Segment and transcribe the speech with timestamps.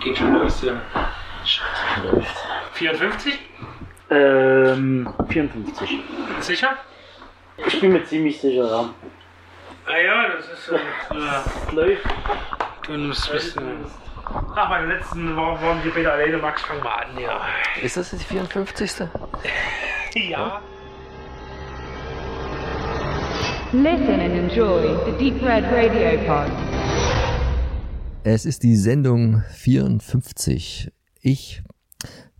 [0.00, 0.80] Geht schon los, ja.
[2.72, 3.38] 54?
[4.10, 6.00] Ähm, 54.
[6.40, 6.76] Sicher?
[7.66, 8.90] Ich bin mir ziemlich sicher, ja.
[9.86, 12.04] Ah ja, das ist äh, Läuft.
[12.86, 13.86] du musst wissen.
[14.54, 17.40] Ach, beim letzten Wochen waren wir beide alleine, Max, fang mal an, ja.
[17.82, 19.08] Ist das die 54.?
[20.14, 20.62] Ja.
[23.72, 26.67] Listen and enjoy the Deep Red Radio Pod.
[28.30, 30.92] Es ist die Sendung 54.
[31.22, 31.62] Ich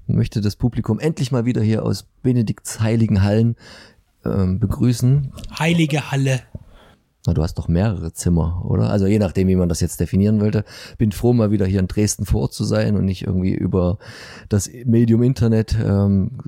[0.06, 3.56] möchte das Publikum endlich mal wieder hier aus Benedikts heiligen Hallen
[4.22, 5.32] ähm, begrüßen.
[5.58, 6.42] Heilige Halle.
[7.27, 8.90] Na, du hast doch mehrere Zimmer, oder?
[8.90, 10.64] Also je nachdem, wie man das jetzt definieren wollte.
[10.98, 13.98] Bin froh, mal wieder hier in Dresden vor Ort zu sein und nicht irgendwie über
[14.48, 16.38] das Medium Internet, ähm,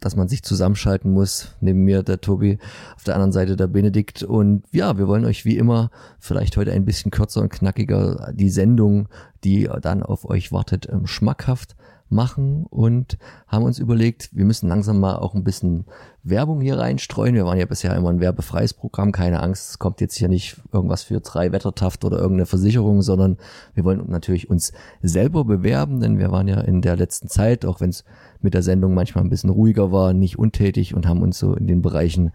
[0.00, 1.54] dass man sich zusammenschalten muss.
[1.60, 2.58] Neben mir der Tobi,
[2.96, 4.22] auf der anderen Seite der Benedikt.
[4.22, 8.50] Und ja, wir wollen euch wie immer vielleicht heute ein bisschen kürzer und knackiger die
[8.50, 9.08] Sendung,
[9.44, 11.76] die dann auf euch wartet, ähm, schmackhaft
[12.08, 15.86] machen und haben uns überlegt, wir müssen langsam mal auch ein bisschen
[16.22, 17.34] Werbung hier reinstreuen.
[17.34, 20.60] Wir waren ja bisher immer ein werbefreies Programm, keine Angst, es kommt jetzt hier nicht
[20.72, 23.38] irgendwas für drei Wettertaft oder irgendeine Versicherung, sondern
[23.74, 24.72] wir wollen natürlich uns
[25.02, 28.04] selber bewerben, denn wir waren ja in der letzten Zeit, auch wenn es
[28.40, 31.66] mit der Sendung manchmal ein bisschen ruhiger war, nicht untätig und haben uns so in
[31.66, 32.32] den Bereichen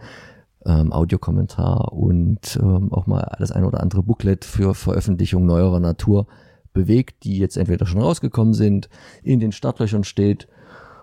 [0.66, 6.28] ähm, Audiokommentar und ähm, auch mal das ein oder andere Booklet für Veröffentlichung neuerer Natur
[6.74, 8.90] bewegt, die jetzt entweder schon rausgekommen sind,
[9.24, 10.48] in den Startlöchern steht,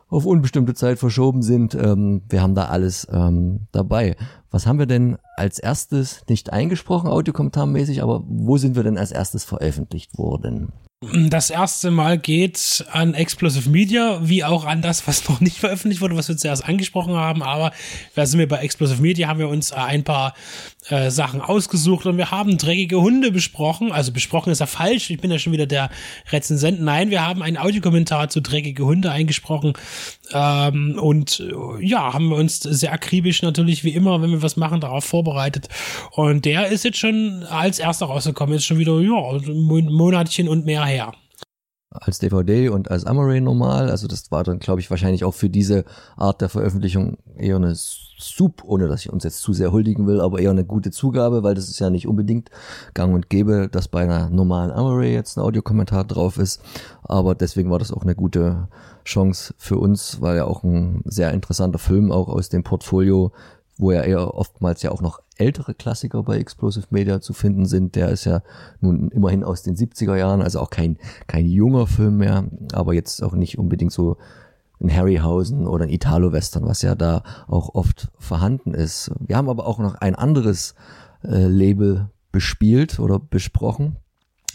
[0.08, 1.74] auf unbestimmte Zeit verschoben sind.
[1.74, 4.16] Ähm, wir haben da alles ähm, dabei.
[4.50, 9.12] Was haben wir denn als erstes nicht eingesprochen, audiokommentarmäßig, aber wo sind wir denn als
[9.12, 10.72] erstes veröffentlicht worden?
[11.00, 16.00] Das erste Mal geht an Explosive Media, wie auch an das, was noch nicht veröffentlicht
[16.00, 17.40] wurde, was wir zuerst angesprochen haben.
[17.40, 17.70] Aber
[18.16, 20.34] da sind wir bei Explosive Media, haben wir uns ein paar
[20.88, 23.92] äh, Sachen ausgesucht und wir haben dreckige Hunde besprochen.
[23.92, 25.90] Also besprochen ist ja falsch, ich bin ja schon wieder der
[26.32, 26.80] Rezensent.
[26.80, 29.74] Nein, wir haben einen Audiokommentar zu dreckige Hunde eingesprochen.
[30.32, 34.56] Ähm, und äh, ja, haben wir uns sehr akribisch natürlich wie immer, wenn wir was
[34.56, 35.68] machen, darauf vorbereitet.
[36.10, 39.60] Und der ist jetzt schon als erster rausgekommen, ist schon wieder, ja, ein
[39.92, 41.12] Monatchen und mehr her.
[41.90, 43.90] als DVD und als Amaray normal.
[43.90, 45.84] Also das war dann, glaube ich, wahrscheinlich auch für diese
[46.16, 50.20] Art der Veröffentlichung eher eine Sub, ohne dass ich uns jetzt zu sehr huldigen will,
[50.20, 52.50] aber eher eine gute Zugabe, weil das ist ja nicht unbedingt
[52.92, 56.60] gang und gäbe, dass bei einer normalen Amaray jetzt ein Audiokommentar drauf ist.
[57.02, 58.68] Aber deswegen war das auch eine gute
[59.04, 63.32] Chance für uns, weil ja auch ein sehr interessanter Film auch aus dem Portfolio
[63.78, 67.94] wo ja eher oftmals ja auch noch ältere Klassiker bei Explosive Media zu finden sind.
[67.94, 68.42] Der ist ja
[68.80, 73.22] nun immerhin aus den 70er Jahren, also auch kein, kein junger Film mehr, aber jetzt
[73.22, 74.16] auch nicht unbedingt so
[74.80, 79.10] ein Harryhausen oder ein Italo-Western, was ja da auch oft vorhanden ist.
[79.20, 80.74] Wir haben aber auch noch ein anderes
[81.22, 83.96] äh, Label bespielt oder besprochen.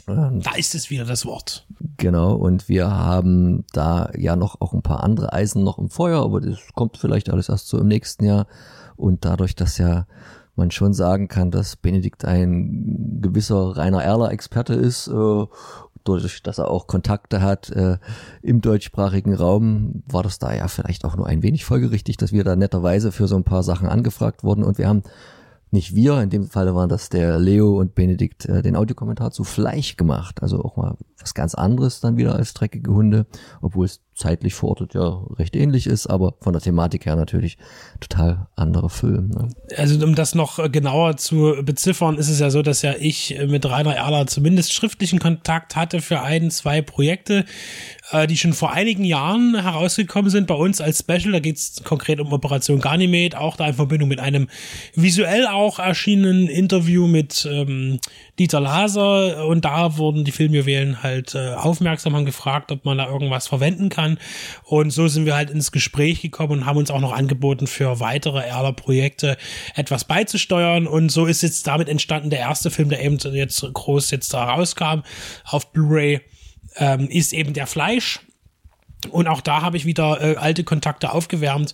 [0.06, 1.66] Da ist es wieder das Wort.
[1.98, 6.24] Genau, und wir haben da ja noch auch ein paar andere Eisen noch im Feuer,
[6.24, 8.48] aber das kommt vielleicht alles erst so im nächsten Jahr.
[8.96, 10.06] Und dadurch, dass ja
[10.56, 15.46] man schon sagen kann, dass Benedikt ein gewisser Rainer Erler-Experte ist, äh,
[16.04, 17.98] dadurch, dass er auch Kontakte hat äh,
[18.42, 22.44] im deutschsprachigen Raum, war das da ja vielleicht auch nur ein wenig folgerichtig, dass wir
[22.44, 25.04] da netterweise für so ein paar Sachen angefragt wurden und wir haben
[25.72, 29.44] nicht wir, in dem Falle waren das der Leo und Benedikt, äh, den Audiokommentar zu
[29.44, 30.44] Fleisch gemacht.
[30.44, 33.26] Also auch mal was ganz anderes dann wieder als dreckige Hunde,
[33.60, 37.58] obwohl es zeitlich verortet ja recht ähnlich ist, aber von der Thematik her natürlich
[38.00, 39.30] total anderer Film.
[39.30, 39.50] Ne?
[39.78, 43.66] Also um das noch genauer zu beziffern, ist es ja so, dass ja ich mit
[43.66, 47.46] Rainer Erler zumindest schriftlichen Kontakt hatte für ein, zwei Projekte,
[48.12, 51.32] äh, die schon vor einigen Jahren herausgekommen sind bei uns als Special.
[51.32, 54.48] Da geht es konkret um Operation Ganymed, auch da in Verbindung mit einem
[54.96, 58.00] visuell auch erschienenen Interview mit ähm,
[58.40, 63.08] Dieter Laser und da wurden die Filmjuwelen halt äh, aufmerksam, haben gefragt, ob man da
[63.08, 64.18] irgendwas verwenden kann kann.
[64.64, 68.00] Und so sind wir halt ins Gespräch gekommen und haben uns auch noch angeboten, für
[68.00, 69.38] weitere Erler-Projekte
[69.76, 70.88] etwas beizusteuern.
[70.88, 74.46] Und so ist jetzt damit entstanden der erste Film, der eben jetzt groß jetzt da
[74.46, 75.02] rauskam
[75.46, 76.22] auf Blu-ray,
[76.78, 78.20] ähm, ist eben der Fleisch.
[79.06, 81.74] Und auch da habe ich wieder äh, alte Kontakte aufgewärmt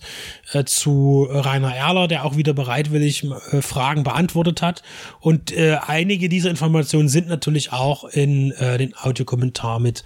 [0.52, 4.82] äh, zu Rainer Erler, der auch wieder bereitwillig äh, Fragen beantwortet hat.
[5.20, 10.04] Und äh, einige dieser Informationen sind natürlich auch in äh, den Audiokommentar mit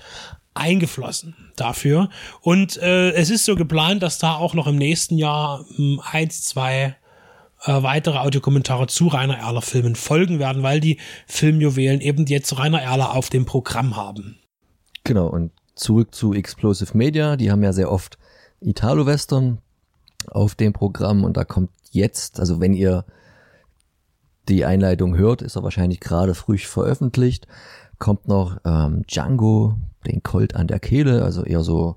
[0.54, 2.10] eingeflossen dafür.
[2.40, 6.42] Und äh, es ist so geplant, dass da auch noch im nächsten Jahr äh, eins,
[6.42, 6.96] zwei
[7.66, 13.14] weitere Audiokommentare zu Rainer Erler Filmen folgen werden, weil die Filmjuwelen eben jetzt Rainer Erler
[13.14, 14.38] auf dem Programm haben.
[15.02, 18.18] Genau, und zurück zu Explosive Media, die haben ja sehr oft
[18.60, 19.58] Italo-Western
[20.28, 23.04] auf dem Programm und da kommt jetzt, also wenn ihr
[24.48, 27.46] die Einleitung hört, ist er wahrscheinlich gerade früh veröffentlicht,
[27.98, 29.76] kommt noch ähm, Django
[30.06, 31.96] den Colt an der Kehle, also eher so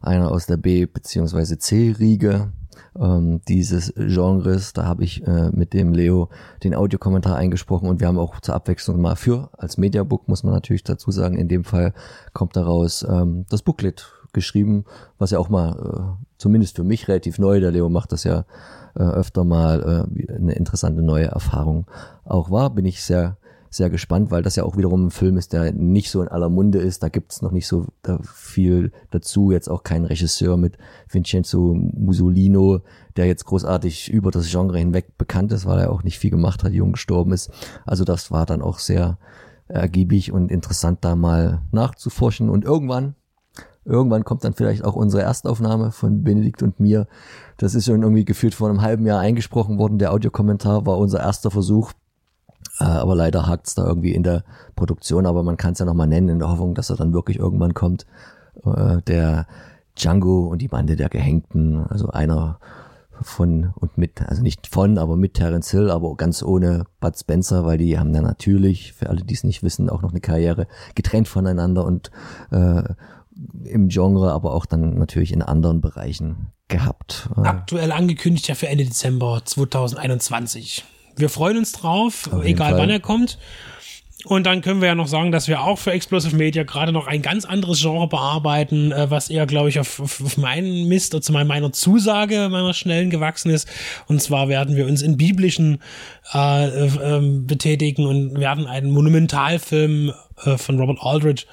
[0.00, 1.56] einer aus der B- bzw.
[1.56, 2.52] C-Riege
[3.00, 4.72] ähm, dieses Genres.
[4.72, 6.28] Da habe ich äh, mit dem Leo
[6.62, 10.52] den Audiokommentar eingesprochen und wir haben auch zur Abwechslung mal für, als Mediabook muss man
[10.52, 11.92] natürlich dazu sagen, in dem Fall
[12.32, 14.84] kommt daraus ähm, das Booklet geschrieben,
[15.18, 18.44] was ja auch mal, äh, zumindest für mich relativ neu, der Leo macht das ja
[18.94, 21.86] äh, öfter mal, äh, eine interessante neue Erfahrung
[22.24, 22.70] auch war.
[22.70, 23.38] Bin ich sehr
[23.70, 26.48] sehr gespannt, weil das ja auch wiederum ein Film ist, der nicht so in aller
[26.48, 27.02] Munde ist.
[27.02, 27.86] Da gibt's noch nicht so
[28.22, 29.50] viel dazu.
[29.50, 30.78] Jetzt auch kein Regisseur mit
[31.10, 32.80] Vincenzo Musolino,
[33.16, 36.64] der jetzt großartig über das Genre hinweg bekannt ist, weil er auch nicht viel gemacht
[36.64, 37.50] hat, jung gestorben ist.
[37.84, 39.18] Also das war dann auch sehr
[39.68, 42.48] ergiebig und interessant, da mal nachzuforschen.
[42.48, 43.14] Und irgendwann,
[43.84, 47.06] irgendwann kommt dann vielleicht auch unsere Erstaufnahme von Benedikt und mir.
[47.56, 49.98] Das ist schon irgendwie gefühlt vor einem halben Jahr eingesprochen worden.
[49.98, 51.92] Der Audiokommentar war unser erster Versuch.
[52.80, 56.06] Äh, aber leider hakt's da irgendwie in der Produktion, aber man kann es ja nochmal
[56.06, 58.06] nennen, in der Hoffnung, dass er dann wirklich irgendwann kommt.
[58.64, 59.46] Äh, der
[59.96, 62.58] Django und die Bande der Gehängten, also einer
[63.22, 67.64] von und mit, also nicht von, aber mit Terence Hill, aber ganz ohne Bud Spencer,
[67.64, 70.66] weil die haben dann natürlich, für alle, die es nicht wissen, auch noch eine Karriere
[70.94, 72.10] getrennt voneinander und
[72.50, 72.82] äh,
[73.64, 77.28] im Genre, aber auch dann natürlich in anderen Bereichen gehabt.
[77.36, 80.84] Äh, Aktuell angekündigt ja für Ende Dezember 2021.
[81.16, 82.78] Wir freuen uns drauf, egal Fall.
[82.80, 83.38] wann er kommt.
[84.24, 87.06] Und dann können wir ja noch sagen, dass wir auch für Explosive Media gerade noch
[87.06, 91.22] ein ganz anderes Genre bearbeiten, äh, was eher, glaube ich, auf, auf, meinen Mist oder
[91.22, 93.68] zu meiner- meiner Zusage meiner schnellen gewachsen ist.
[94.08, 95.80] Und zwar werden wir uns in biblischen
[96.34, 100.12] äh, äh, ähm, betätigen und werden einen Monumentalfilm
[100.44, 101.46] äh, von Robert Aldrich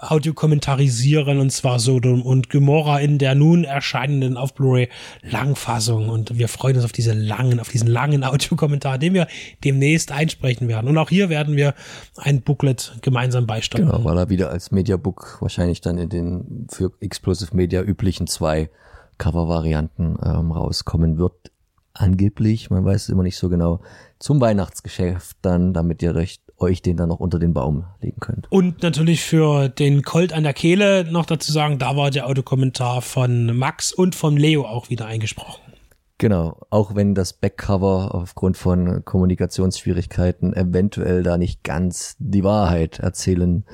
[0.00, 4.88] audiokommentarisieren und zwar Sodom und Gomorra in der nun erscheinenden auf Blu-ray
[5.22, 9.26] Langfassung und wir freuen uns auf diese langen, auf diesen langen Audiokommentar, den wir
[9.64, 10.88] demnächst einsprechen werden.
[10.88, 11.74] Und auch hier werden wir
[12.16, 13.88] ein Booklet gemeinsam beisteuern.
[13.88, 18.70] Genau, weil er wieder als Mediabook wahrscheinlich dann in den für Explosive Media üblichen zwei
[19.18, 21.52] Cover-Varianten ähm, rauskommen wird.
[21.92, 23.80] Angeblich, man weiß es immer nicht so genau,
[24.20, 28.50] zum Weihnachtsgeschäft dann, damit ihr euch, euch den dann noch unter den Baum legen könnt.
[28.50, 33.02] Und natürlich für den Colt an der Kehle noch dazu sagen, da war der Audiokommentar
[33.02, 35.62] von Max und von Leo auch wieder eingesprochen.
[36.18, 43.64] Genau, auch wenn das Backcover aufgrund von Kommunikationsschwierigkeiten eventuell da nicht ganz die Wahrheit erzählen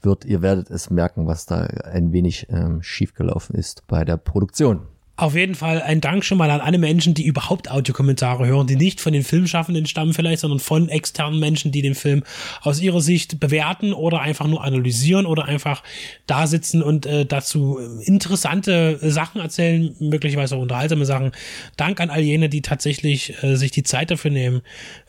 [0.00, 4.86] wird, ihr werdet es merken, was da ein wenig ähm, schiefgelaufen ist bei der Produktion.
[5.18, 8.76] Auf jeden Fall ein Dank schon mal an alle Menschen, die überhaupt Audiokommentare hören, die
[8.76, 12.22] nicht von den Filmschaffenden stammen vielleicht, sondern von externen Menschen, die den Film
[12.62, 15.82] aus ihrer Sicht bewerten oder einfach nur analysieren oder einfach
[16.28, 21.32] da sitzen und äh, dazu interessante Sachen erzählen, möglicherweise auch unterhaltsame Sachen.
[21.76, 24.62] Dank an all jene, die tatsächlich äh, sich die Zeit dafür nehmen,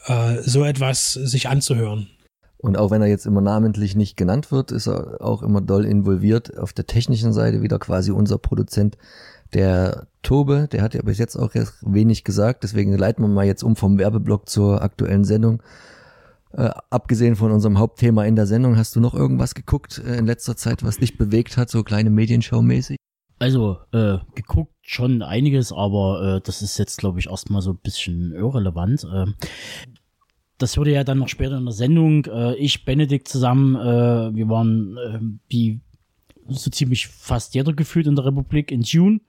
[0.08, 2.08] äh, so etwas sich anzuhören.
[2.62, 5.86] Und auch wenn er jetzt immer namentlich nicht genannt wird, ist er auch immer doll
[5.86, 6.58] involviert.
[6.58, 8.98] Auf der technischen Seite wieder quasi unser Produzent,
[9.54, 13.46] der Tobe, der hat ja bis jetzt auch erst wenig gesagt, deswegen leiten wir mal
[13.46, 15.62] jetzt um vom Werbeblock zur aktuellen Sendung.
[16.52, 20.26] Äh, abgesehen von unserem Hauptthema in der Sendung, hast du noch irgendwas geguckt äh, in
[20.26, 22.98] letzter Zeit, was dich bewegt hat, so kleine Medienshow-mäßig?
[23.38, 27.80] Also, äh, geguckt schon einiges, aber äh, das ist jetzt, glaube ich, erstmal so ein
[27.82, 29.06] bisschen irrelevant.
[29.06, 29.28] Äh,
[30.58, 32.26] das wurde ja dann noch später in der Sendung.
[32.26, 35.82] Äh, ich, Benedikt zusammen, äh, wir waren äh, wie
[36.50, 39.22] so ziemlich fast jeder gefühlt in der Republik in June.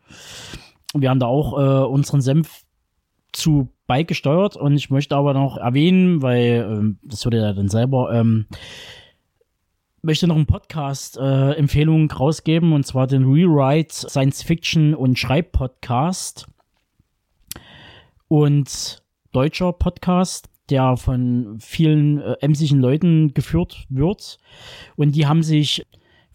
[0.94, 2.64] Wir haben da auch äh, unseren Senf
[3.32, 8.12] zu beigesteuert und ich möchte aber noch erwähnen, weil ähm, das wurde ja dann selber,
[8.12, 8.46] ähm,
[10.02, 16.46] möchte noch einen Podcast-Empfehlung rausgeben und zwar den Rewrite Science Fiction und Schreib-Podcast
[18.28, 19.02] und
[19.32, 24.38] deutscher Podcast, der von vielen äh, emsigen Leuten geführt wird
[24.96, 25.84] und die haben sich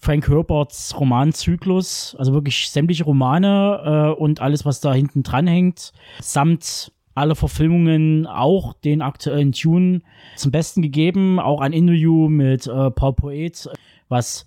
[0.05, 5.93] Frank Herberts Romanzyklus, also wirklich sämtliche Romane äh, und alles, was da hinten dran hängt,
[6.21, 10.01] samt alle Verfilmungen, auch den aktuellen Tune
[10.35, 11.39] zum Besten gegeben.
[11.39, 13.67] Auch ein Interview mit äh, Paul Poet,
[14.07, 14.45] was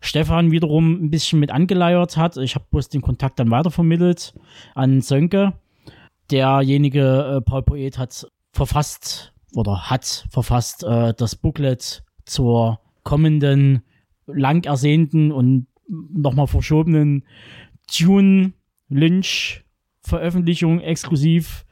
[0.00, 2.36] Stefan wiederum ein bisschen mit angeleiert hat.
[2.38, 4.34] Ich habe bloß den Kontakt dann weitervermittelt
[4.74, 5.52] an Sönke.
[6.32, 13.84] Derjenige, äh, Paul Poet, hat verfasst oder hat verfasst äh, das Booklet zur kommenden
[14.26, 17.24] lang ersehnten und nochmal verschobenen
[17.86, 18.52] Tune
[18.88, 19.64] Lynch
[20.02, 21.64] Veröffentlichung exklusiv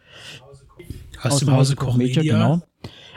[1.23, 2.23] Aus, dem Hause Koch Media.
[2.23, 2.63] genau.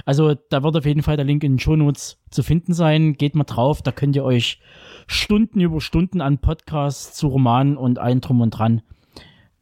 [0.06, 3.13] Also da wird auf jeden Fall der Link in den Shownotes zu finden sein.
[3.13, 4.62] Geht mal drauf, da könnt ihr euch
[5.06, 8.82] Stunden über Stunden an Podcasts zu Romanen und allem drum und dran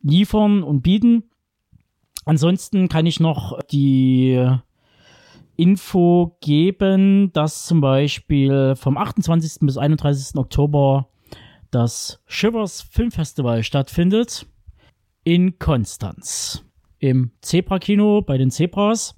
[0.03, 1.23] liefern und bieten.
[2.25, 4.47] Ansonsten kann ich noch die
[5.57, 9.59] Info geben, dass zum Beispiel vom 28.
[9.61, 10.35] bis 31.
[10.37, 11.09] Oktober
[11.71, 14.47] das Shivers Filmfestival stattfindet
[15.23, 16.63] in Konstanz
[16.99, 19.15] im Zebra-Kino bei den Zebras.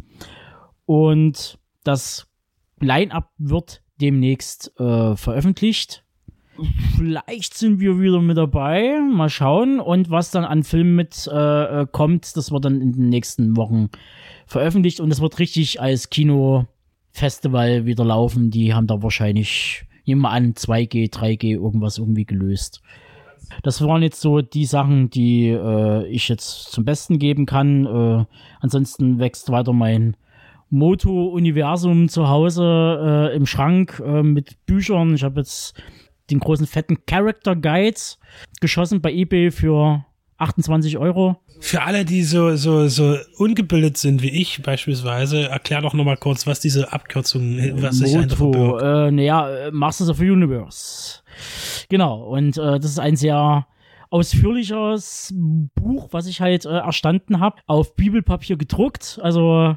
[0.86, 2.28] Und das
[2.80, 6.04] Line-Up wird demnächst äh, veröffentlicht.
[6.96, 9.00] Vielleicht sind wir wieder mit dabei.
[9.00, 9.80] Mal schauen.
[9.80, 13.56] Und was dann an Filmen mit äh, äh kommt, das wird dann in den nächsten
[13.58, 13.90] Wochen
[14.46, 15.00] veröffentlicht.
[15.00, 18.50] Und es wird richtig als Kino-Festival wieder laufen.
[18.50, 22.82] Die haben da wahrscheinlich, nehmen wir an, 2G, 3G irgendwas irgendwie gelöst.
[23.64, 27.86] Das waren jetzt so die Sachen, die äh, ich jetzt zum Besten geben kann.
[27.86, 28.26] Äh,
[28.60, 30.18] ansonsten wächst weiter mein
[30.70, 35.16] Moto-Universum zu Hause äh, im Schrank äh, mit Büchern.
[35.16, 35.82] Ich habe jetzt
[36.30, 38.00] den großen fetten Character Guide
[38.60, 40.06] geschossen bei eBay für
[40.38, 41.38] 28 Euro.
[41.60, 46.46] Für alle, die so, so, so ungebildet sind wie ich beispielsweise, erklär doch nochmal kurz,
[46.46, 48.84] was diese Abkürzung, was sich dahinter verbirgt.
[48.84, 51.22] Äh, naja, Masters of the Universe.
[51.90, 53.66] Genau, und äh, das ist ein sehr
[54.10, 55.34] ausführliches
[55.76, 59.20] Buch, was ich halt äh, erstanden habe, auf Bibelpapier gedruckt.
[59.22, 59.76] Also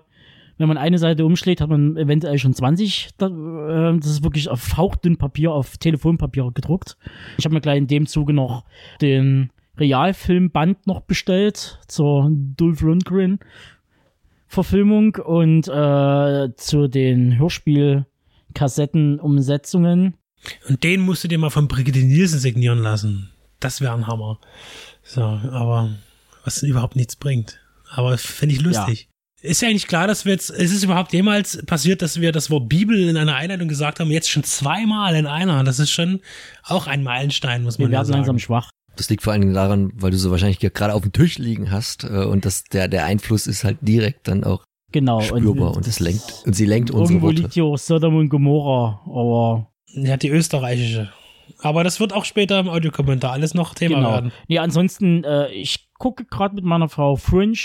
[0.61, 3.07] wenn man eine Seite umschlägt, hat man eventuell schon 20.
[3.07, 6.99] Äh, das ist wirklich auf hauchdünn Papier, auf Telefonpapier gedruckt.
[7.39, 8.67] Ich habe mir gleich in dem Zuge noch
[9.01, 13.39] den Realfilmband noch bestellt zur Dolph Lundgren
[14.49, 20.15] Verfilmung und äh, zu den Hörspiel-Kassettenumsetzungen.
[20.69, 23.31] Und den musst du dir mal von Brigitte Nielsen signieren lassen.
[23.61, 24.39] Das wäre ein Hammer.
[25.03, 25.89] So, aber
[26.45, 27.61] was überhaupt nichts bringt.
[27.91, 29.09] Aber finde ich lustig.
[29.43, 32.51] Ist ja eigentlich klar, dass wir jetzt, ist es überhaupt jemals passiert, dass wir das
[32.51, 35.65] Wort Bibel in einer Einleitung gesagt haben, jetzt schon zweimal in einer.
[35.65, 36.21] Das ist schon
[36.63, 38.09] auch ein Meilenstein, muss man wir ja sagen.
[38.09, 38.71] Wir werden langsam schwach.
[38.97, 41.71] Das liegt vor allen Dingen daran, weil du so wahrscheinlich gerade auf dem Tisch liegen
[41.71, 45.79] hast äh, und das, der, der Einfluss ist halt direkt dann auch genau, spürbar und,
[45.79, 47.43] und es lenkt und sie lenkt unsere Irgendwo Worte.
[47.43, 51.11] liegt hier auch Sodom und Gomorra, aber ja, die österreichische.
[51.59, 54.11] Aber das wird auch später im Audiokommentar alles noch Thema genau.
[54.11, 54.33] werden.
[54.49, 57.57] Nee, ansonsten, äh, ich gucke gerade mit meiner Frau Fringe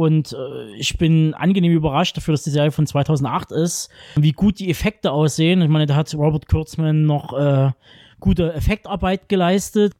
[0.00, 4.58] und äh, ich bin angenehm überrascht dafür, dass die Serie von 2008 ist, wie gut
[4.58, 5.60] die Effekte aussehen.
[5.60, 7.70] Ich meine, da hat Robert Kurtzman noch äh,
[8.18, 9.92] gute Effektarbeit geleistet.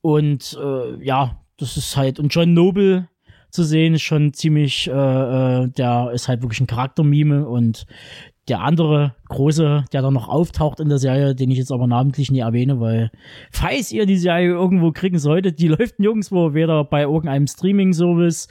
[0.00, 3.08] Und äh, ja, das ist halt, und John Noble
[3.50, 7.84] zu sehen, ist schon ziemlich, äh, äh, der ist halt wirklich ein Charaktermime und
[8.46, 12.30] der andere große, der da noch auftaucht in der Serie, den ich jetzt aber namentlich
[12.30, 13.10] nie erwähne, weil
[13.50, 18.46] falls ihr die Serie irgendwo kriegen solltet, die läuft nirgendwo, weder bei irgendeinem Streaming-Service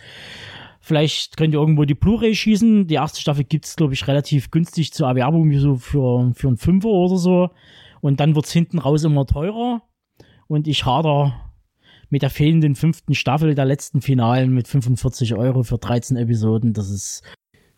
[0.88, 2.88] Vielleicht könnt ihr irgendwo die Blu-ray schießen.
[2.88, 6.56] Die erste Staffel gibt's glaube ich, relativ günstig zur Erwerbung, wie so für, für einen
[6.56, 7.50] Fünfer oder so.
[8.00, 9.82] Und dann wird's hinten raus immer teurer.
[10.48, 11.52] Und ich hader
[12.10, 16.72] mit der fehlenden fünften Staffel der letzten Finalen mit 45 Euro für 13 Episoden.
[16.72, 17.22] Das ist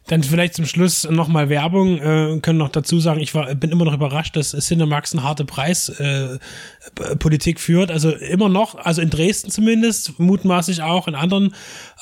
[0.09, 3.85] dann vielleicht zum Schluss nochmal Werbung, äh, können noch dazu sagen, ich war, bin immer
[3.85, 7.91] noch überrascht, dass Cinemax eine harte Preispolitik äh, führt.
[7.91, 11.53] Also immer noch, also in Dresden zumindest, mutmaßlich auch, in anderen,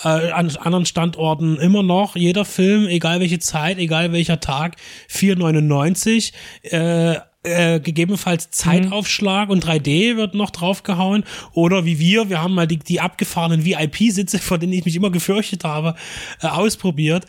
[0.03, 4.77] äh, an anderen Standorten immer noch, jeder Film, egal welche Zeit, egal welcher Tag,
[5.09, 6.31] 4,99.
[6.63, 9.53] Äh, äh, gegebenenfalls Zeitaufschlag mhm.
[9.53, 11.23] und 3D wird noch draufgehauen.
[11.53, 15.09] Oder wie wir, wir haben mal die, die abgefahrenen VIP-Sitze, vor denen ich mich immer
[15.09, 15.95] gefürchtet habe,
[16.41, 17.25] äh, ausprobiert,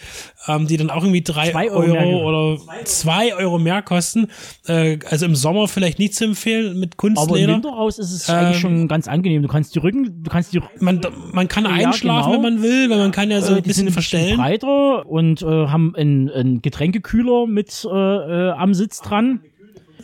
[0.47, 4.29] ähm, die dann auch irgendwie drei Euro, Euro oder zwei Euro mehr kosten.
[4.67, 7.29] Äh, also im Sommer vielleicht nicht zu empfehlen mit Kunstleder.
[7.29, 9.43] Aber im Winter raus ist es ähm, eigentlich schon ganz angenehm.
[9.43, 11.01] Du kannst die Rücken, du kannst die man,
[11.33, 12.45] man kann ja, einschlafen, genau.
[12.45, 14.37] wenn man will, weil man kann ja so äh, ein bisschen verstellen.
[14.37, 19.41] Breiter und äh, haben einen, einen Getränkekühler mit äh, äh, am Sitz dran.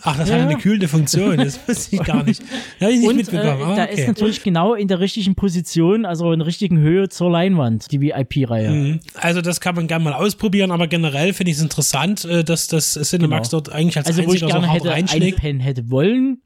[0.02, 0.36] Ach, das ja.
[0.36, 2.42] hat eine kühlende Funktion, das wusste ich gar nicht.
[2.78, 3.60] Da habe ich nicht und, mitbekommen.
[3.60, 7.08] Äh, ah, da ist natürlich genau in der richtigen Position, also in der richtigen Höhe
[7.08, 8.70] zur Leinwand, die VIP-Reihe.
[8.70, 9.00] Mhm.
[9.14, 12.68] Also das kann man gerne mal ausprobieren, aber generell finde ich es interessant, äh, dass
[12.68, 13.60] das Cinemax genau.
[13.62, 15.36] dort eigentlich als also, einziger wo ich gerne so hätte reinschlägt.
[15.36, 16.42] einpennen hätte wollen,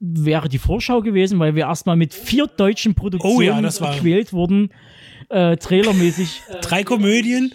[0.00, 4.70] wäre die Vorschau gewesen, weil wir erstmal mit vier deutschen Produktionen oh ja, gequält wurden,
[5.28, 6.42] äh, trailermäßig.
[6.60, 7.54] Drei Komödien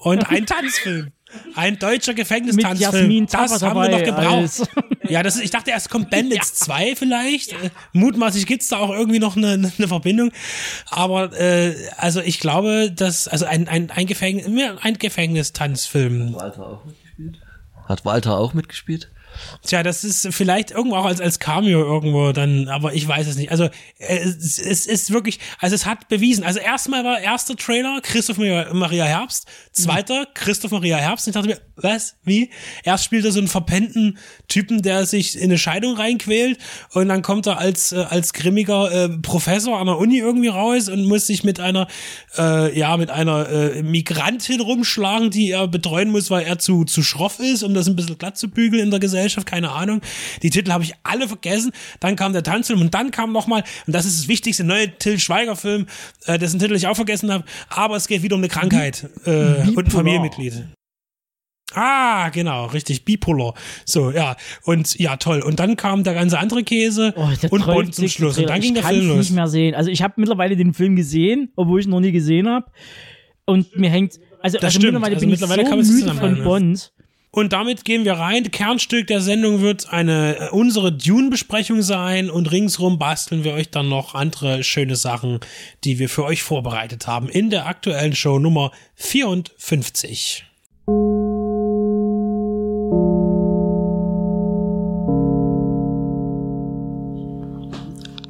[0.00, 1.12] und ein Tanzfilm.
[1.54, 3.26] Ein deutscher Gefängnistanzfilm.
[3.26, 4.68] Das haben wir noch gebraucht.
[5.08, 6.66] Ja, das ist, ich dachte erst kommt Bandits ja.
[6.66, 7.52] 2 vielleicht.
[7.52, 7.62] Ja.
[7.62, 10.32] Äh, mutmaßlich gibt's da auch irgendwie noch eine, eine Verbindung.
[10.90, 14.46] Aber äh, also ich glaube, dass also ein, ein, ein, Gefängnis,
[14.82, 16.34] ein Gefängnistanzfilm.
[16.34, 17.40] Hat Walter auch mitgespielt?
[17.86, 19.08] Hat Walter auch mitgespielt?
[19.64, 23.36] Tja, das ist vielleicht irgendwo auch als, als Cameo irgendwo dann, aber ich weiß es
[23.36, 23.50] nicht.
[23.50, 23.68] Also
[23.98, 26.44] es, es ist wirklich, also es hat bewiesen.
[26.44, 31.26] Also erstmal war erster Trailer Christoph Maria, Maria Herbst, zweiter Christoph Maria Herbst.
[31.26, 32.50] Und ich dachte mir, was, wie?
[32.82, 34.18] Erst spielt er so einen verpennten
[34.48, 36.58] Typen, der sich in eine Scheidung reinquält
[36.92, 40.88] und dann kommt er als äh, als grimmiger äh, Professor an der Uni irgendwie raus
[40.88, 41.86] und muss sich mit einer
[42.36, 47.02] äh, ja mit einer äh, Migrantin rumschlagen, die er betreuen muss, weil er zu zu
[47.02, 50.00] schroff ist, um das ein bisschen glatt zu bügeln in der Gesellschaft, keine Ahnung.
[50.42, 51.72] Die Titel habe ich alle vergessen.
[52.00, 55.18] Dann kam der Tanzfilm und dann kam nochmal, und das ist das wichtigste, neue Till
[55.18, 55.86] Schweiger-Film,
[56.26, 59.68] äh, dessen Titel ich auch vergessen habe, aber es geht wieder um eine Krankheit äh,
[59.68, 60.64] und ein Familienmitglied.
[61.74, 63.52] Ah, genau, richtig, bipolar.
[63.84, 64.36] So, ja.
[64.64, 65.42] Und ja, toll.
[65.42, 68.12] Und dann kam der ganze andere Käse Oh, und Bond zum 30.
[68.12, 68.38] Schluss.
[68.38, 69.18] Und dann ich ging der Film los.
[69.18, 69.74] nicht mehr sehen.
[69.74, 72.70] Also ich habe mittlerweile den Film gesehen, obwohl ich ihn noch nie gesehen habe.
[73.44, 76.42] Und mir hängt, also, Das also mittlerweile Also bin mittlerweile ich kann so müde von.
[76.42, 76.92] Bond.
[77.30, 78.50] Und damit gehen wir rein.
[78.50, 83.88] Kernstück der Sendung wird eine äh, unsere Dune-Besprechung sein und ringsrum basteln wir euch dann
[83.88, 85.40] noch andere schöne Sachen,
[85.84, 90.44] die wir für euch vorbereitet haben in der aktuellen Show Nummer 54.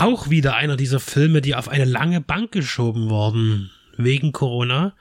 [0.00, 4.94] Auch wieder einer dieser Filme, die auf eine lange Bank geschoben wurden wegen Corona.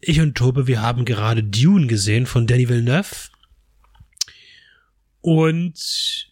[0.00, 3.30] Ich und Tobe, wir haben gerade Dune gesehen von Danny Villeneuve.
[5.20, 6.28] Und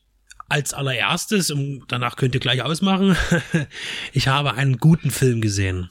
[0.48, 3.16] als allererstes, und danach könnt ihr gleich ausmachen,
[4.12, 5.88] ich habe einen guten Film gesehen.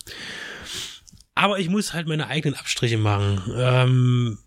[1.36, 3.42] Aber ich muss halt meine eigenen Abstriche machen.
[3.56, 4.38] Ähm,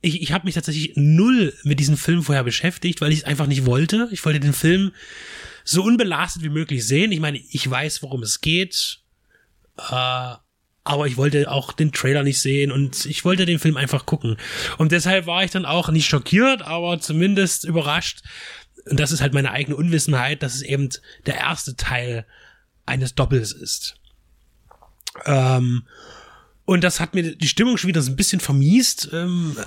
[0.00, 3.46] ich ich habe mich tatsächlich null mit diesem Film vorher beschäftigt, weil ich es einfach
[3.46, 4.08] nicht wollte.
[4.12, 4.92] Ich wollte den Film
[5.64, 7.12] so unbelastet wie möglich sehen.
[7.12, 9.00] Ich meine, ich weiß, worum es geht.
[9.76, 10.34] Äh,
[10.88, 14.38] aber ich wollte auch den Trailer nicht sehen und ich wollte den Film einfach gucken.
[14.78, 18.22] Und deshalb war ich dann auch nicht schockiert, aber zumindest überrascht.
[18.88, 20.88] Und das ist halt meine eigene Unwissenheit, dass es eben
[21.26, 22.24] der erste Teil
[22.86, 23.96] eines Doppels ist.
[25.26, 25.82] Ähm,
[26.64, 29.10] und das hat mir die Stimmung schon wieder so ein bisschen vermiest.
[29.12, 29.58] Ähm,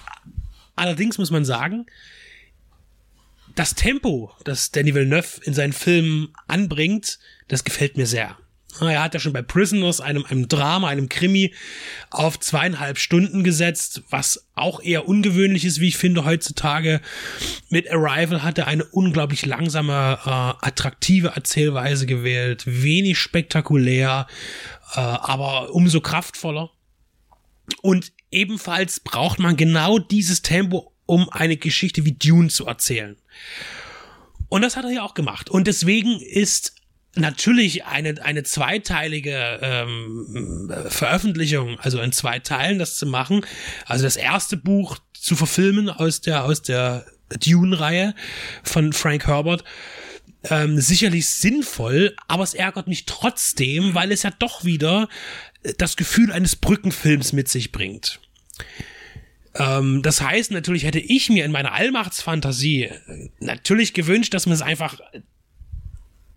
[0.75, 1.85] allerdings muss man sagen,
[3.53, 8.37] das Tempo, das Danny Villeneuve in seinen Filmen anbringt, das gefällt mir sehr.
[8.79, 11.53] Er hat ja schon bei Prisoners, einem, einem Drama, einem Krimi,
[12.09, 17.01] auf zweieinhalb Stunden gesetzt, was auch eher ungewöhnlich ist, wie ich finde, heutzutage.
[17.69, 20.29] Mit Arrival hat er eine unglaublich langsame, äh,
[20.65, 24.27] attraktive Erzählweise gewählt, wenig spektakulär,
[24.95, 26.71] äh, aber umso kraftvoller.
[27.81, 33.17] Und ebenfalls braucht man genau dieses Tempo, um eine Geschichte wie Dune zu erzählen.
[34.49, 35.49] Und das hat er ja auch gemacht.
[35.49, 36.75] Und deswegen ist
[37.15, 43.45] natürlich eine, eine zweiteilige ähm, Veröffentlichung, also in zwei Teilen das zu machen,
[43.85, 48.15] also das erste Buch zu verfilmen aus der, aus der Dune-Reihe
[48.63, 49.63] von Frank Herbert,
[50.49, 55.07] ähm, sicherlich sinnvoll, aber es ärgert mich trotzdem, weil es ja doch wieder
[55.77, 58.19] das Gefühl eines Brückenfilms mit sich bringt.
[59.55, 62.89] Ähm, das heißt, natürlich hätte ich mir in meiner Allmachtsfantasie
[63.39, 64.99] natürlich gewünscht, dass man es einfach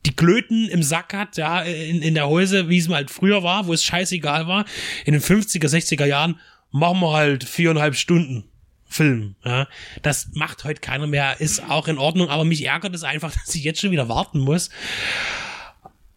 [0.06, 3.42] die Glöten im Sack hat, ja, in, in der Häuse, wie es mal halt früher
[3.42, 4.64] war, wo es scheißegal war.
[5.04, 6.40] In den 50er, 60er Jahren
[6.70, 8.44] machen wir halt viereinhalb Stunden
[8.84, 9.34] Film.
[9.44, 9.66] Ja.
[10.02, 13.54] Das macht heute keiner mehr, ist auch in Ordnung, aber mich ärgert es einfach, dass
[13.54, 14.68] ich jetzt schon wieder warten muss.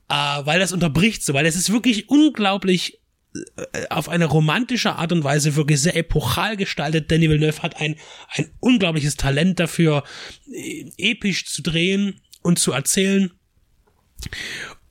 [0.10, 3.00] Äh, weil das unterbricht so, weil es ist wirklich unglaublich
[3.34, 7.12] äh, auf eine romantische Art und Weise wirklich sehr epochal gestaltet.
[7.12, 7.96] Danny Villeneuve hat ein,
[8.30, 10.04] ein unglaubliches Talent dafür,
[10.52, 13.32] äh, episch zu drehen und zu erzählen.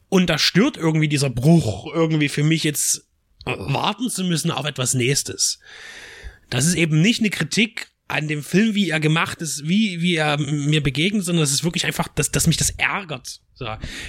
[0.09, 3.07] Und da stört irgendwie dieser Bruch irgendwie für mich jetzt
[3.45, 5.61] warten zu müssen auf etwas Nächstes.
[6.51, 10.15] Das ist eben nicht eine Kritik an dem Film, wie er gemacht ist, wie, wie
[10.15, 13.41] er mir begegnet, sondern es ist wirklich einfach, dass, dass mich das ärgert.
[13.55, 13.67] So.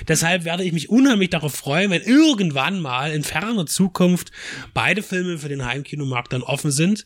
[0.07, 4.31] Deshalb werde ich mich unheimlich darauf freuen, wenn irgendwann mal in ferner Zukunft
[4.73, 7.05] beide Filme für den Heimkinomarkt dann offen sind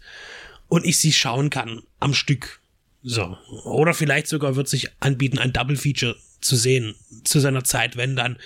[0.67, 2.60] und ich sie schauen kann am Stück.
[3.03, 3.37] So.
[3.63, 8.15] Oder vielleicht sogar wird sich anbieten, ein Double Feature zu sehen zu seiner Zeit, wenn
[8.15, 8.37] dann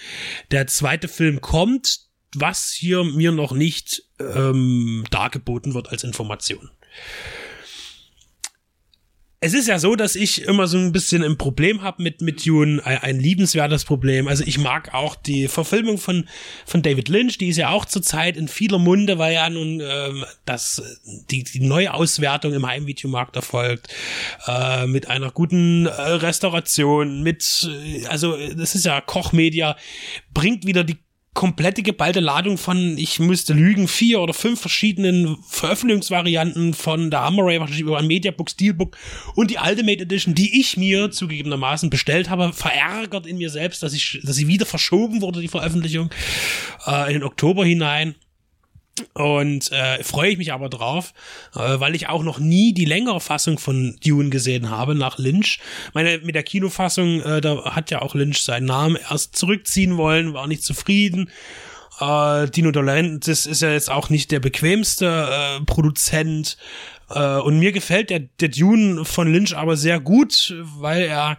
[0.51, 2.01] der zweite Film kommt,
[2.35, 6.69] was hier mir noch nicht ähm, dargeboten wird als Information.
[9.45, 12.43] Es ist ja so, dass ich immer so ein bisschen ein Problem habe mit, mit
[12.47, 14.27] Dune, ein, ein liebenswertes Problem.
[14.27, 16.27] Also ich mag auch die Verfilmung von,
[16.65, 20.25] von David Lynch, die ist ja auch zurzeit in vieler Munde, weil ja nun ähm,
[20.45, 20.81] das,
[21.29, 23.87] die, die Neuauswertung im Heimvideomarkt erfolgt,
[24.47, 29.77] äh, mit einer guten äh, Restauration, mit, äh, also das ist ja Kochmedia,
[30.33, 31.04] bringt wieder die
[31.35, 37.43] komplette geballte Ladung von, ich müsste lügen, vier oder fünf verschiedenen Veröffentlichungsvarianten von der Hammer
[37.45, 38.97] Ray, wahrscheinlich über ein Mediabook, Steelbook
[39.35, 43.93] und die Ultimate Edition, die ich mir zugegebenermaßen bestellt habe, verärgert in mir selbst, dass
[43.93, 46.09] ich, dass sie wieder verschoben wurde, die Veröffentlichung,
[46.87, 48.15] äh, in den Oktober hinein.
[49.13, 51.13] Und äh, freue ich mich aber drauf,
[51.53, 55.59] äh, weil ich auch noch nie die längere Fassung von Dune gesehen habe nach Lynch.
[55.93, 60.33] Meine mit der Kinofassung, äh, da hat ja auch Lynch seinen Namen erst zurückziehen wollen,
[60.33, 61.29] war nicht zufrieden.
[61.99, 66.57] Äh, Dino De Laurentiis ist ja jetzt auch nicht der bequemste äh, Produzent.
[67.09, 71.37] Äh, und mir gefällt der, der Dune von Lynch aber sehr gut, weil er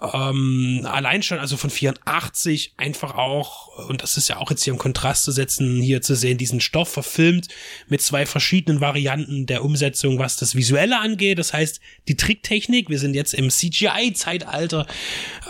[0.00, 4.72] ähm, allein schon, also von 84 einfach auch, und das ist ja auch jetzt hier
[4.72, 7.48] im Kontrast zu setzen, hier zu sehen, diesen Stoff verfilmt
[7.88, 11.38] mit zwei verschiedenen Varianten der Umsetzung, was das Visuelle angeht.
[11.38, 14.86] Das heißt, die Tricktechnik, wir sind jetzt im CGI-Zeitalter,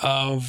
[0.03, 0.07] äh,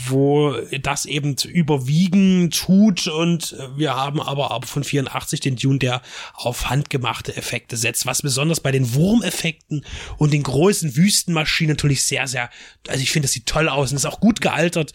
[0.08, 6.02] wo das eben überwiegen tut und wir haben aber auch von 84 den Dune, der
[6.34, 9.86] auf handgemachte Effekte setzt, was besonders bei den Wurmeffekten
[10.18, 12.50] und den großen Wüstenmaschinen natürlich sehr, sehr,
[12.88, 14.94] also ich finde, das sieht toll aus und ist auch gut gealtert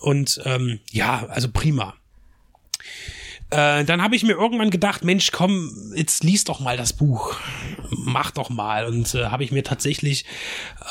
[0.00, 1.94] und ähm, ja, also prima.
[3.50, 7.36] Äh, dann habe ich mir irgendwann gedacht, Mensch, komm, jetzt lies doch mal das Buch.
[7.90, 8.86] Mach doch mal.
[8.86, 10.24] Und äh, habe ich mir tatsächlich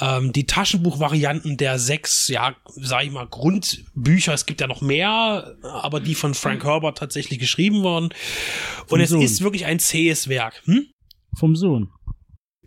[0.02, 5.56] ähm, die Taschenbuchvarianten der sechs, ja, sag ich mal, Grundbücher, es gibt ja noch mehr,
[5.64, 8.10] aber die von Frank Herbert tatsächlich geschrieben worden.
[8.84, 9.22] Und Vom es Sohn.
[9.22, 10.62] ist wirklich ein zähes Werk.
[10.66, 10.88] Hm?
[11.38, 11.90] Vom Sohn.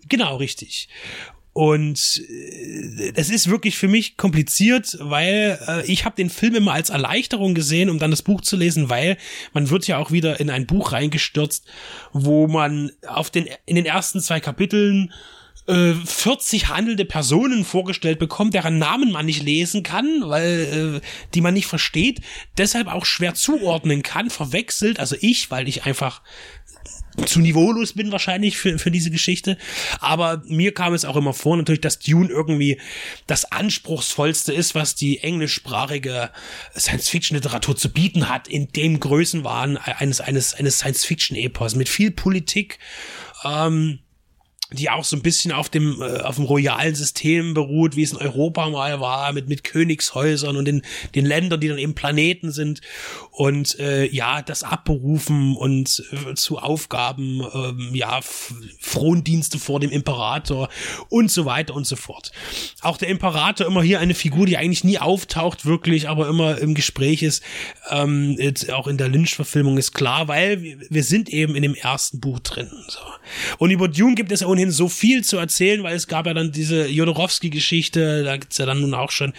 [0.09, 0.89] Genau, richtig.
[1.53, 6.73] Und äh, es ist wirklich für mich kompliziert, weil äh, ich habe den Film immer
[6.73, 9.19] als Erleichterung gesehen, um dann das Buch zu lesen, weil
[9.53, 11.67] man wird ja auch wieder in ein Buch reingestürzt,
[12.13, 15.13] wo man auf den in den ersten zwei Kapiteln
[15.67, 21.41] äh, 40 handelnde Personen vorgestellt bekommt, deren Namen man nicht lesen kann, weil äh, die
[21.41, 22.21] man nicht versteht,
[22.59, 26.23] deshalb auch schwer zuordnen kann, verwechselt, also ich, weil ich einfach
[27.27, 29.59] zu niveaulos bin wahrscheinlich für, für diese Geschichte.
[30.01, 32.81] Aber mir kam es auch immer vor, natürlich, dass Dune irgendwie
[33.27, 36.31] das anspruchsvollste ist, was die englischsprachige
[36.77, 42.79] Science-Fiction-Literatur zu bieten hat, in dem Größenwahn eines, eines, eines Science-Fiction-Epos mit viel Politik,
[43.45, 44.01] ähm,
[44.73, 48.13] die auch so ein bisschen auf dem äh, auf dem royalen System beruht, wie es
[48.13, 50.83] in Europa mal war, mit mit Königshäusern und den
[51.15, 52.81] den Ländern, die dann eben Planeten sind
[53.31, 60.69] und äh, ja das abberufen und äh, zu Aufgaben ähm, ja Frondienste vor dem Imperator
[61.09, 62.33] und so weiter und so fort.
[62.81, 66.75] Auch der Imperator immer hier eine Figur, die eigentlich nie auftaucht wirklich, aber immer im
[66.75, 67.43] Gespräch ist.
[67.91, 68.39] Ähm,
[68.73, 72.41] auch in der Lynch-Verfilmung ist klar, weil wir, wir sind eben in dem ersten Buch
[72.41, 72.71] drin.
[72.89, 73.01] So.
[73.59, 76.35] Und über Dune gibt es ja ohnehin so viel zu erzählen, weil es gab ja
[76.35, 79.33] dann diese Jodorowsky-Geschichte, da gibt's ja dann nun auch schon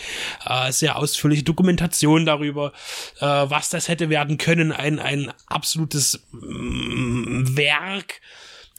[0.46, 2.74] äh, sehr ausführliche Dokumentation darüber,
[3.20, 4.72] äh, was das hätte werden können.
[4.72, 8.22] Ein, ein absolutes mm, Werk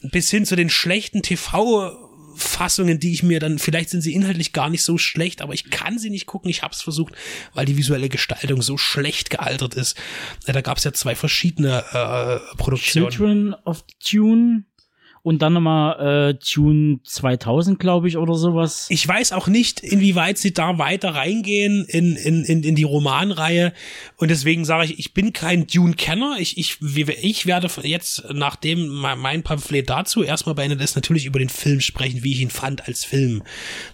[0.02, 2.04] bis hin zu den schlechten TV-
[2.36, 5.70] Fassungen, die ich mir dann, vielleicht sind sie inhaltlich gar nicht so schlecht, aber ich
[5.70, 6.50] kann sie nicht gucken.
[6.50, 7.14] Ich habe es versucht,
[7.54, 9.96] weil die visuelle Gestaltung so schlecht gealtert ist.
[10.46, 13.10] Da gab es ja zwei verschiedene äh, Produktionen.
[13.10, 14.64] Children of Tune
[15.24, 18.88] und dann nochmal äh, Tune 2000, glaube ich, oder sowas.
[18.90, 23.72] Ich weiß auch nicht, inwieweit sie da weiter reingehen in, in, in, in die Romanreihe.
[24.18, 26.36] Und deswegen sage ich, ich bin kein Dune-Kenner.
[26.40, 31.38] Ich, ich, ich werde jetzt, nachdem mein mein Pamphlet dazu erstmal beendet ist, natürlich über
[31.38, 33.42] den Film sprechen, wie ich ihn fand als Film.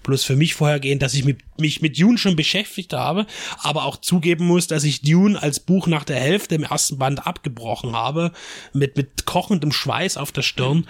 [0.02, 3.26] Bloß für mich vorhergehend, dass ich mit, mich mit Dune schon beschäftigt habe,
[3.62, 7.26] aber auch zugeben muss, dass ich Dune als Buch nach der Hälfte im ersten Band
[7.26, 8.32] abgebrochen habe,
[8.72, 10.86] mit, mit kochendem Schweiß auf der Stirn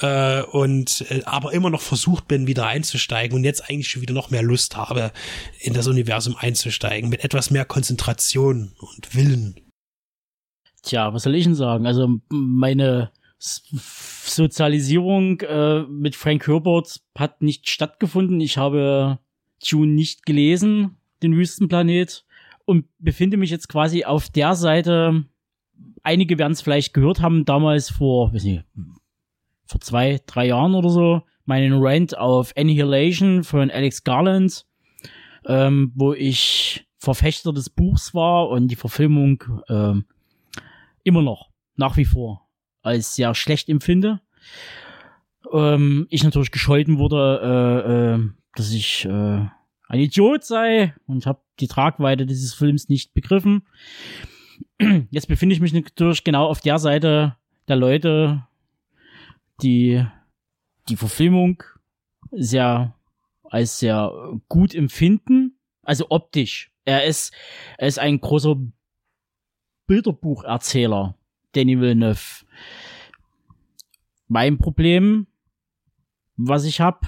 [0.00, 4.14] äh, und äh, aber immer noch versucht bin, wieder einzusteigen und jetzt eigentlich schon wieder
[4.14, 5.12] noch mehr Lust habe,
[5.58, 9.60] in das Universum einzusteigen, mit etwas mehr Konzentration und Willen.
[10.82, 11.86] Tja, was soll ich denn sagen?
[11.86, 18.40] Also meine Sozialisierung äh, mit Frank Herbert hat nicht stattgefunden.
[18.40, 19.18] Ich habe
[19.68, 22.24] Dune nicht gelesen, den Wüstenplanet,
[22.64, 25.24] und befinde mich jetzt quasi auf der Seite.
[26.02, 28.64] Einige werden es vielleicht gehört haben, damals vor, weiß nicht,
[29.66, 34.66] vor zwei, drei Jahren oder so, meinen Rant auf Annihilation von Alex Garland,
[35.46, 40.04] ähm, wo ich Verfechter des Buchs war und die Verfilmung ähm,
[41.02, 42.48] immer noch, nach wie vor,
[42.82, 44.20] als sehr schlecht empfinde.
[45.52, 49.46] Ähm, ich natürlich gescholten wurde, äh, äh, dass ich äh,
[49.88, 53.66] ein Idiot sei und habe die Tragweite dieses Films nicht begriffen.
[55.10, 57.36] Jetzt befinde ich mich natürlich genau auf der Seite
[57.68, 58.46] der Leute,
[59.62, 60.04] die
[60.88, 61.62] die Verfilmung
[62.30, 62.94] sehr
[63.44, 64.12] als sehr
[64.48, 66.72] gut empfinden, also optisch.
[66.84, 67.34] Er ist,
[67.78, 68.56] er ist ein großer
[69.86, 71.16] Bilderbucherzähler,
[71.52, 72.44] Danny Villeneuve.
[74.28, 75.26] Mein Problem,
[76.36, 77.00] was ich habe,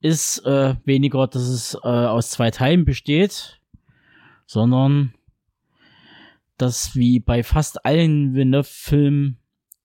[0.00, 3.60] ist äh, weniger, dass es äh, aus zwei Teilen besteht,
[4.46, 5.14] sondern
[6.56, 9.38] dass wie bei fast allen Villeneuve-Filmen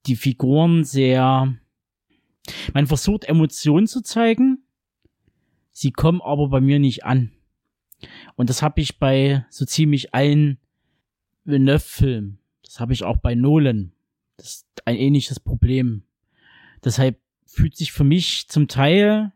[0.05, 1.55] die Figuren sehr
[2.73, 4.63] man versucht Emotionen zu zeigen,
[5.71, 7.31] sie kommen aber bei mir nicht an.
[8.35, 10.59] Und das habe ich bei so ziemlich allen
[11.45, 12.39] Villeneuve-Filmen.
[12.63, 13.93] Das habe ich auch bei Nolan.
[14.37, 16.03] Das ist ein ähnliches Problem.
[16.83, 19.31] Deshalb fühlt sich für mich zum Teil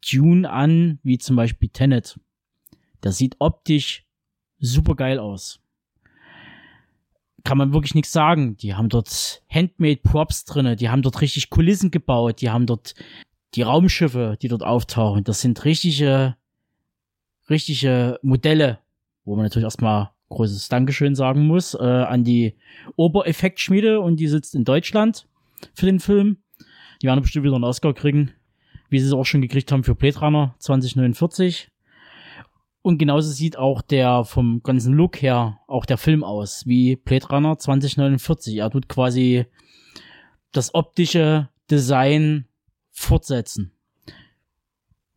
[0.00, 2.18] Dune an, wie zum Beispiel Tenet.
[3.00, 4.04] Das sieht optisch
[4.58, 5.60] super geil aus.
[7.44, 8.56] Kann man wirklich nichts sagen.
[8.56, 12.94] Die haben dort Handmade Props drinne, die haben dort richtig Kulissen gebaut, die haben dort
[13.54, 15.24] die Raumschiffe, die dort auftauchen.
[15.24, 16.36] Das sind richtige,
[17.48, 18.80] richtige Modelle,
[19.24, 22.56] wo man natürlich erstmal großes Dankeschön sagen muss äh, an die
[22.96, 25.26] Obereffektschmiede und die sitzt in Deutschland
[25.74, 26.38] für den Film.
[27.00, 28.32] Die werden bestimmt wieder einen Oscar kriegen,
[28.88, 31.70] wie sie es auch schon gekriegt haben für Blade Runner 2049.
[32.82, 37.26] Und genauso sieht auch der vom ganzen Look her auch der Film aus, wie Blade
[37.28, 38.56] Runner 2049.
[38.56, 39.46] Er tut quasi
[40.52, 42.46] das optische Design
[42.90, 43.72] fortsetzen.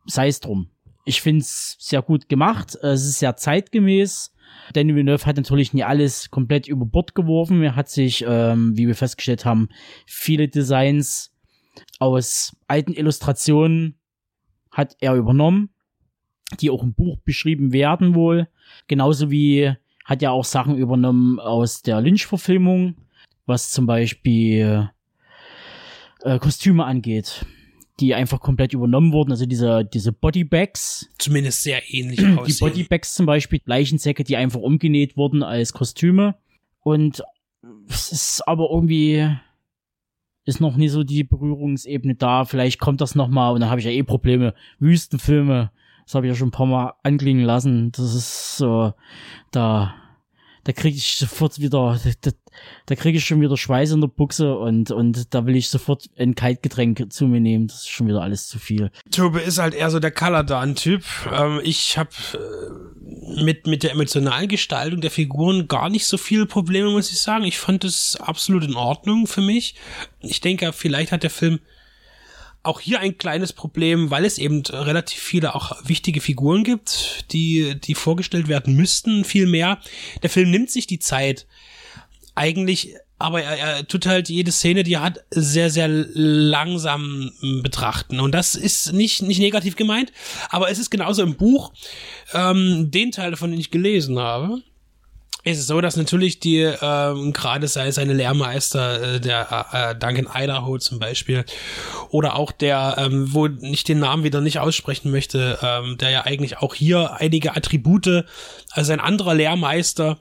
[0.06, 0.70] Sei es drum.
[1.06, 2.76] Ich find's sehr gut gemacht.
[2.76, 4.34] Es ist sehr zeitgemäß.
[4.74, 7.64] Danny Villeneuve hat natürlich nie alles komplett über Bord geworfen.
[7.64, 9.70] Er hat sich, ähm, wie wir festgestellt haben,
[10.06, 11.32] viele Designs
[12.00, 13.96] aus alten Illustrationen
[14.72, 15.70] hat er übernommen,
[16.60, 18.48] die auch im Buch beschrieben werden wohl.
[18.88, 19.74] Genauso wie
[20.06, 22.96] hat er auch Sachen übernommen aus der Lynch-Verfilmung,
[23.46, 24.90] was zum Beispiel
[26.24, 27.46] äh, Kostüme angeht
[28.02, 29.32] die einfach komplett übernommen wurden.
[29.32, 31.08] Also diese, diese Bodybags.
[31.20, 32.68] Zumindest sehr ähnlich Die aussehen.
[32.68, 36.36] Bodybags zum Beispiel, Leichensäcke, die einfach umgenäht wurden als Kostüme.
[36.82, 37.24] Und
[37.88, 39.30] es ist aber irgendwie
[40.46, 42.46] ist noch nie so die Berührungsebene da.
[42.46, 44.54] Vielleicht kommt das noch mal und dann habe ich ja eh Probleme.
[44.80, 45.72] Wüstenfilme,
[46.06, 47.92] das habe ich ja schon ein paar Mal anklingen lassen.
[47.92, 48.94] Das ist so,
[49.52, 49.96] da
[50.64, 52.32] da kriege ich sofort wieder, da,
[52.86, 56.10] da kriege ich schon wieder Schweiß in der Buchse und, und da will ich sofort
[56.18, 57.68] ein Kaltgetränk zu mir nehmen.
[57.68, 58.92] Das ist schon wieder alles zu viel.
[59.12, 61.04] Tobe ist halt eher so der Kaladan-Typ.
[61.32, 66.46] Ähm, ich habe äh, mit, mit der emotionalen Gestaltung der Figuren gar nicht so viele
[66.46, 67.44] Probleme, muss ich sagen.
[67.44, 69.76] Ich fand es absolut in Ordnung für mich.
[70.20, 71.60] Ich denke, vielleicht hat der Film
[72.64, 77.80] auch hier ein kleines Problem, weil es eben relativ viele auch wichtige Figuren gibt, die,
[77.80, 79.80] die vorgestellt werden müssten, viel mehr.
[80.22, 81.48] Der Film nimmt sich die Zeit
[82.36, 88.20] eigentlich, aber er, er tut halt jede Szene, die er hat, sehr, sehr langsam betrachten.
[88.20, 90.12] Und das ist nicht, nicht negativ gemeint,
[90.50, 91.74] aber es ist genauso im Buch,
[92.34, 94.62] ähm, den Teil davon, den ich gelesen habe
[95.44, 100.28] ist es so, dass natürlich die ähm, gerade sei seine Lehrmeister, äh, der äh, Duncan
[100.34, 101.46] Idaho zum Beispiel,
[102.10, 106.26] oder auch der, ähm, wo ich den Namen wieder nicht aussprechen möchte, ähm, der ja
[106.26, 108.26] eigentlich auch hier einige Attribute,
[108.72, 110.20] also ein anderer Lehrmeister,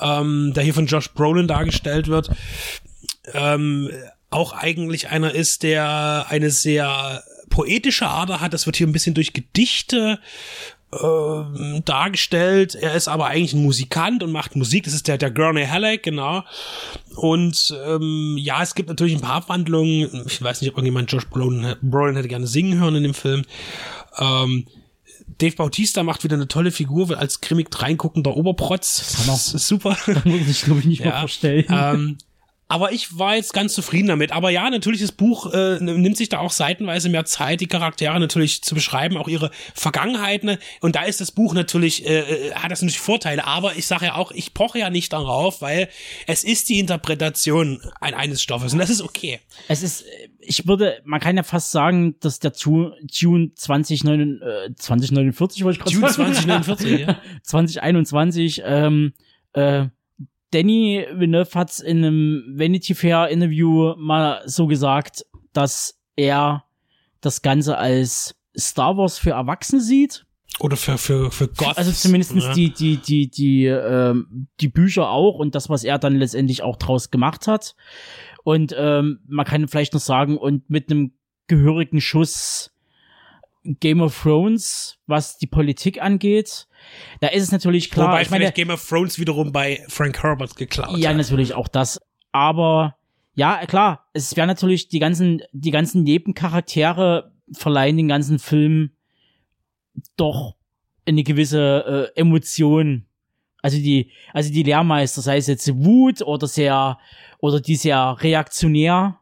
[0.00, 2.30] ähm, der hier von Josh Brolin dargestellt wird,
[3.34, 3.90] ähm,
[4.30, 8.54] auch eigentlich einer ist, der eine sehr poetische Ader hat.
[8.54, 10.18] Das wird hier ein bisschen durch Gedichte
[10.92, 12.74] äh, dargestellt.
[12.74, 14.84] Er ist aber eigentlich ein Musikant und macht Musik.
[14.84, 16.44] Das ist der, der Gurney Halleck, genau.
[17.16, 20.24] Und ähm, ja, es gibt natürlich ein paar Abwandlungen.
[20.26, 23.42] Ich weiß nicht, ob irgendjemand Josh Brolin, Brolin hätte gerne singen hören in dem Film.
[24.18, 24.66] Ähm,
[25.38, 29.24] Dave Bautista macht wieder eine tolle Figur als grimmig reinguckender Oberprotz.
[29.26, 29.96] Das ist super.
[30.06, 31.10] Das muss ich, glaube ich, nicht Ja.
[31.10, 31.64] mal vorstellen.
[31.68, 32.18] Ähm,
[32.72, 34.32] aber ich war jetzt ganz zufrieden damit.
[34.32, 38.18] Aber ja, natürlich, das Buch äh, nimmt sich da auch seitenweise mehr Zeit, die Charaktere
[38.18, 40.56] natürlich zu beschreiben, auch ihre Vergangenheiten.
[40.80, 43.46] Und da ist das Buch natürlich, äh, äh, hat das natürlich Vorteile.
[43.46, 45.90] Aber ich sage ja auch, ich poche ja nicht darauf, weil
[46.26, 48.72] es ist die Interpretation ein, eines Stoffes.
[48.72, 49.40] Und das ist okay.
[49.68, 50.06] Es ist,
[50.40, 55.84] ich würde, man kann ja fast sagen, dass der June 2049, äh, 2049 wollte ich
[55.84, 56.32] gerade June sagen.
[56.32, 57.20] 2049, ja.
[57.42, 59.12] 2021, ähm,
[59.52, 59.88] äh,
[60.52, 66.64] Danny Villeneuve hat in einem Vanity Fair Interview mal so gesagt, dass er
[67.20, 70.26] das Ganze als Star Wars für Erwachsene sieht.
[70.60, 71.78] Oder für, für, für Gott.
[71.78, 72.52] Also zumindestens ja.
[72.52, 76.76] die, die, die, die, ähm, die Bücher auch und das, was er dann letztendlich auch
[76.76, 77.74] draus gemacht hat.
[78.44, 81.12] Und ähm, man kann vielleicht noch sagen, und mit einem
[81.46, 82.71] gehörigen Schuss
[83.64, 86.66] Game of Thrones, was die Politik angeht,
[87.20, 88.08] da ist es natürlich klar.
[88.08, 91.16] Wobei ich meine, vielleicht Game of Thrones wiederum bei Frank Herbert geklaut ja, hat.
[91.16, 92.00] natürlich auch das.
[92.32, 92.96] Aber
[93.34, 98.90] ja, klar, es wäre natürlich die ganzen, die ganzen Nebencharaktere verleihen den ganzen Film
[100.16, 100.56] doch
[101.06, 103.06] eine gewisse äh, Emotion
[103.62, 106.98] Also die, also die Lehrmeister, sei es jetzt Wut oder sehr,
[107.38, 109.18] oder die sehr reaktionär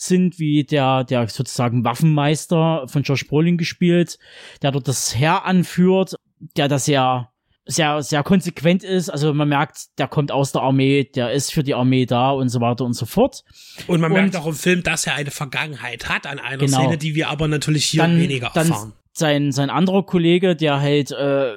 [0.00, 4.18] sind, wie der, der sozusagen Waffenmeister von Josh Brolin gespielt,
[4.62, 6.14] der dort das Heer anführt,
[6.56, 7.30] der das sehr,
[7.66, 9.10] sehr, sehr konsequent ist.
[9.10, 12.48] Also man merkt, der kommt aus der Armee, der ist für die Armee da und
[12.48, 13.42] so weiter und so fort.
[13.88, 16.78] Und man Und- merkt auch im Film, dass er eine Vergangenheit hat an einer Genau.
[16.78, 18.92] Szene, die wir aber natürlich hier Dann- weniger dann erfahren.
[19.12, 21.54] Sein, sein anderer Kollege, der halt, äh,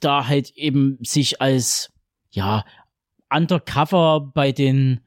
[0.00, 1.90] da halt eben sich als,
[2.32, 2.64] ja,
[3.40, 5.00] Undercover bei den,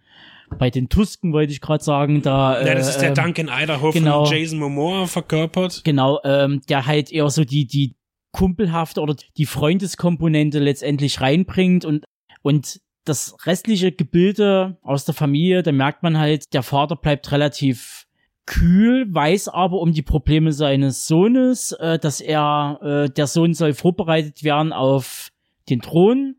[0.58, 2.66] bei den Tusken, wollte ich gerade sagen, da.
[2.66, 4.26] ja, das ist der ähm, Duncan Idaho genau.
[4.26, 5.84] von Jason Momoa verkörpert.
[5.84, 7.96] Genau, ähm, der halt eher so die, die
[8.32, 12.06] kumpelhafte oder die Freundeskomponente letztendlich reinbringt und,
[12.42, 18.08] und das restliche Gebilde aus der Familie, da merkt man halt, der Vater bleibt relativ
[18.46, 23.74] kühl, weiß aber um die Probleme seines Sohnes, äh, dass er, äh, der Sohn soll
[23.74, 25.30] vorbereitet werden auf
[25.70, 26.36] den Thron.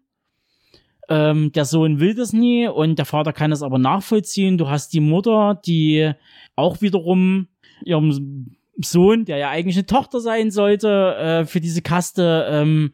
[1.08, 4.58] Ähm, der Sohn will das nie und der Vater kann das aber nachvollziehen.
[4.58, 6.12] Du hast die Mutter, die
[6.56, 7.48] auch wiederum
[7.84, 12.92] ihrem Sohn, der ja eigentlich eine Tochter sein sollte, äh, für diese Kaste ähm,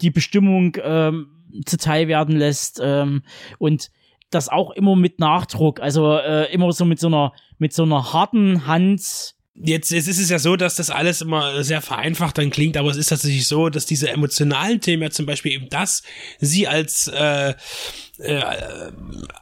[0.00, 1.28] die Bestimmung ähm,
[1.66, 3.22] zuteil werden lässt ähm,
[3.58, 3.90] und
[4.30, 8.12] das auch immer mit Nachdruck, also äh, immer so mit so einer mit so einer
[8.12, 9.34] harten Hand.
[9.54, 12.90] Jetzt, jetzt ist es ja so, dass das alles immer sehr vereinfacht dann klingt, aber
[12.90, 16.02] es ist tatsächlich so, dass diese emotionalen Themen ja zum Beispiel eben das,
[16.40, 17.52] sie als äh,
[18.18, 18.42] äh,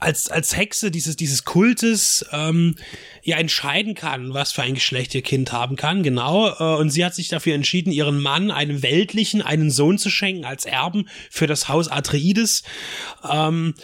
[0.01, 2.75] als als Hexe dieses dieses Kultes ähm,
[3.23, 6.49] ja entscheiden kann, was für ein Geschlecht ihr Kind haben kann, genau.
[6.59, 10.45] Äh, und sie hat sich dafür entschieden, ihren Mann einem weltlichen einen Sohn zu schenken
[10.45, 12.65] als Erben für das Haus Atreides.
[13.29, 13.75] Ähm,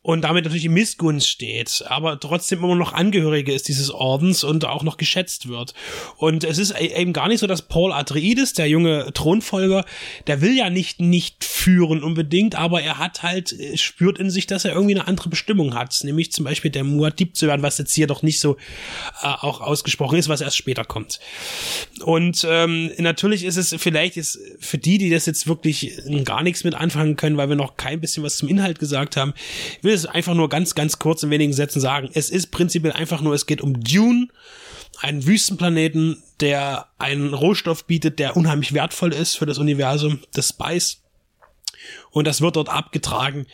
[0.00, 4.64] und damit natürlich in Missgunst steht, aber trotzdem immer noch Angehörige ist dieses Ordens und
[4.64, 5.74] auch noch geschätzt wird.
[6.16, 9.84] Und es ist e- eben gar nicht so, dass Paul Atreides, der junge Thronfolger,
[10.26, 14.46] der will ja nicht nicht führen unbedingt, aber er hat halt, äh, spürt in sich,
[14.46, 17.78] dass er irgendwie eine andere Bestimmung hat, nämlich zum Beispiel der Muad'Dib zu werden, was
[17.78, 18.56] jetzt hier doch nicht so
[19.22, 21.18] äh, auch ausgesprochen ist, was erst später kommt.
[22.02, 26.62] Und ähm, natürlich ist es vielleicht ist für die, die das jetzt wirklich gar nichts
[26.62, 29.34] mit anfangen können, weil wir noch kein bisschen was zum Inhalt gesagt haben,
[29.88, 32.10] will es einfach nur ganz, ganz kurz in wenigen Sätzen sagen.
[32.12, 34.28] Es ist prinzipiell einfach nur, es geht um Dune,
[35.00, 41.00] einen Wüstenplaneten, der einen Rohstoff bietet, der unheimlich wertvoll ist für das Universum des Spice.
[42.10, 43.46] Und das wird dort abgetragen.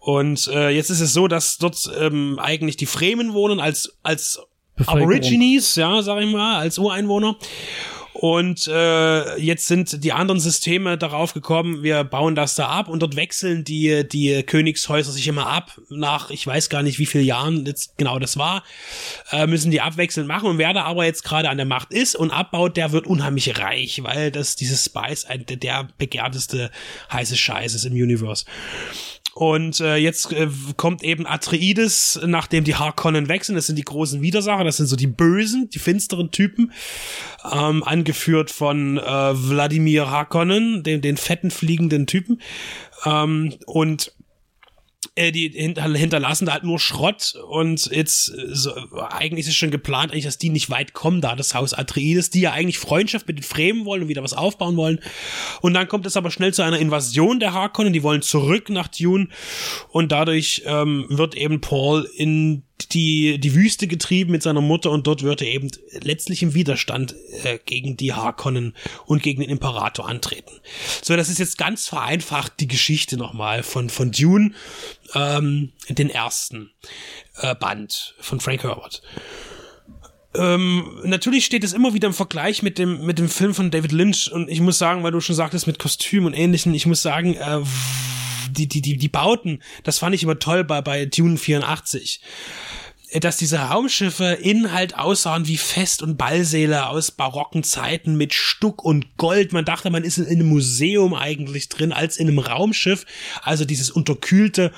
[0.00, 4.40] Und äh, jetzt ist es so, dass dort ähm, eigentlich die Fremen wohnen als, als.
[4.86, 7.36] Aborigines, ja, sag ich mal, als Ureinwohner.
[8.22, 13.00] Und äh, jetzt sind die anderen Systeme darauf gekommen, wir bauen das da ab und
[13.02, 15.80] dort wechseln die, die Königshäuser sich immer ab.
[15.88, 18.62] Nach, ich weiß gar nicht, wie viele Jahren jetzt genau das war,
[19.32, 20.48] äh, müssen die abwechselnd machen.
[20.48, 23.58] Und wer da aber jetzt gerade an der Macht ist und abbaut, der wird unheimlich
[23.58, 26.70] reich, weil das dieses Spice ein, der begehrteste
[27.12, 28.44] heiße Scheiß ist im Universe.
[29.34, 33.54] Und äh, jetzt äh, kommt eben Atreides, nachdem die Harkonnen sind.
[33.54, 36.72] Das sind die großen Widersacher, das sind so die bösen, die finsteren Typen,
[37.50, 42.42] ähm, angeführt von äh, Wladimir Harkonnen, den, den fetten fliegenden Typen.
[43.06, 44.12] Ähm, und
[45.14, 48.72] äh, die hinter, hinterlassen da halt nur Schrott und jetzt äh, so,
[49.10, 52.30] eigentlich ist es schon geplant, eigentlich, dass die nicht weit kommen da, das Haus Atreides,
[52.30, 55.00] die ja eigentlich Freundschaft mit den Fremen wollen und wieder was aufbauen wollen.
[55.60, 58.88] Und dann kommt es aber schnell zu einer Invasion der Harkonnen, die wollen zurück nach
[58.88, 59.28] Dune
[59.90, 65.06] und dadurch ähm, wird eben Paul in die, die Wüste getrieben mit seiner Mutter und
[65.06, 67.14] dort wird er eben letztlich im Widerstand
[67.44, 68.74] äh, gegen die Harkonnen
[69.06, 70.52] und gegen den Imperator antreten.
[71.02, 74.52] So, das ist jetzt ganz vereinfacht die Geschichte nochmal von, von Dune,
[75.14, 76.70] ähm, den ersten
[77.38, 79.02] äh, Band von Frank Herbert.
[80.34, 83.92] Ähm, natürlich steht es immer wieder im Vergleich mit dem, mit dem Film von David
[83.92, 87.02] Lynch und ich muss sagen, weil du schon sagtest mit Kostüm und ähnlichen, ich muss
[87.02, 87.60] sagen, äh,
[88.52, 92.20] die, die, die, die Bauten, das fand ich immer toll bei, bei Dune 84
[93.20, 98.84] dass diese Raumschiffe innen halt aussahen wie Fest- und Ballsäle aus barocken Zeiten mit Stuck
[98.84, 99.52] und Gold.
[99.52, 103.04] Man dachte, man ist in einem Museum eigentlich drin, als in einem Raumschiff.
[103.42, 104.72] Also dieses unterkühlte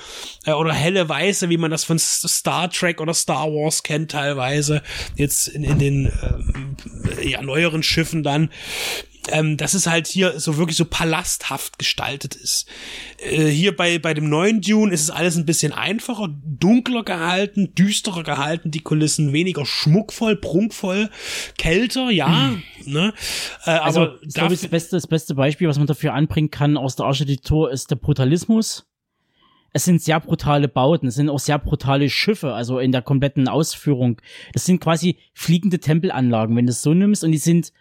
[0.45, 4.81] äh, oder helle Weiße, wie man das von Star Trek oder Star Wars kennt teilweise.
[5.15, 6.75] Jetzt in, in den ähm,
[7.23, 8.49] ja, neueren Schiffen dann
[9.31, 12.67] ähm, dass es halt hier so wirklich so palasthaft gestaltet ist.
[13.19, 17.73] Äh, hier bei, bei dem neuen Dune ist es alles ein bisschen einfacher, dunkler gehalten,
[17.75, 21.09] düsterer gehalten, die Kulissen weniger schmuckvoll, prunkvoll,
[21.57, 23.13] kälter, ja, ne?
[23.65, 26.77] Äh, Also, aber ich glaube, das beste, das beste Beispiel, was man dafür anbringen kann
[26.77, 28.85] aus der Architektur, ist der Brutalismus.
[29.73, 33.49] Es sind sehr brutale Bauten, es sind auch sehr brutale Schiffe, also in der kompletten
[33.49, 34.21] Ausführung.
[34.53, 37.73] Das sind quasi fliegende Tempelanlagen, wenn du es so nimmst, und die sind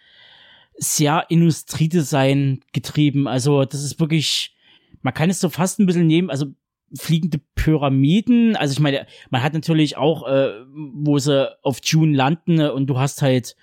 [0.77, 3.29] sehr Industriedesign getrieben.
[3.29, 4.55] Also das ist wirklich
[5.05, 6.47] man kann es so fast ein bisschen nehmen, also
[6.99, 8.57] fliegende Pyramiden.
[8.57, 12.87] Also ich meine, man hat natürlich auch, äh, wo sie auf June landen äh, und
[12.87, 13.55] du hast halt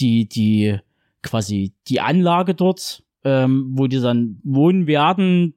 [0.00, 0.76] die, die
[1.22, 5.54] quasi die Anlage dort, ähm, wo die dann wohnen werden,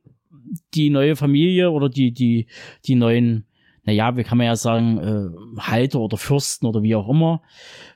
[0.75, 2.45] die neue Familie oder die, die,
[2.85, 3.45] die neuen,
[3.83, 7.41] naja, wie kann man ja sagen, äh, Halter oder Fürsten oder wie auch immer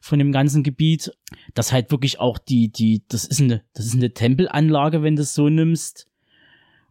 [0.01, 1.11] von dem ganzen Gebiet.
[1.53, 5.21] Das halt wirklich auch die, die, das ist eine, das ist eine Tempelanlage, wenn du
[5.21, 6.07] es so nimmst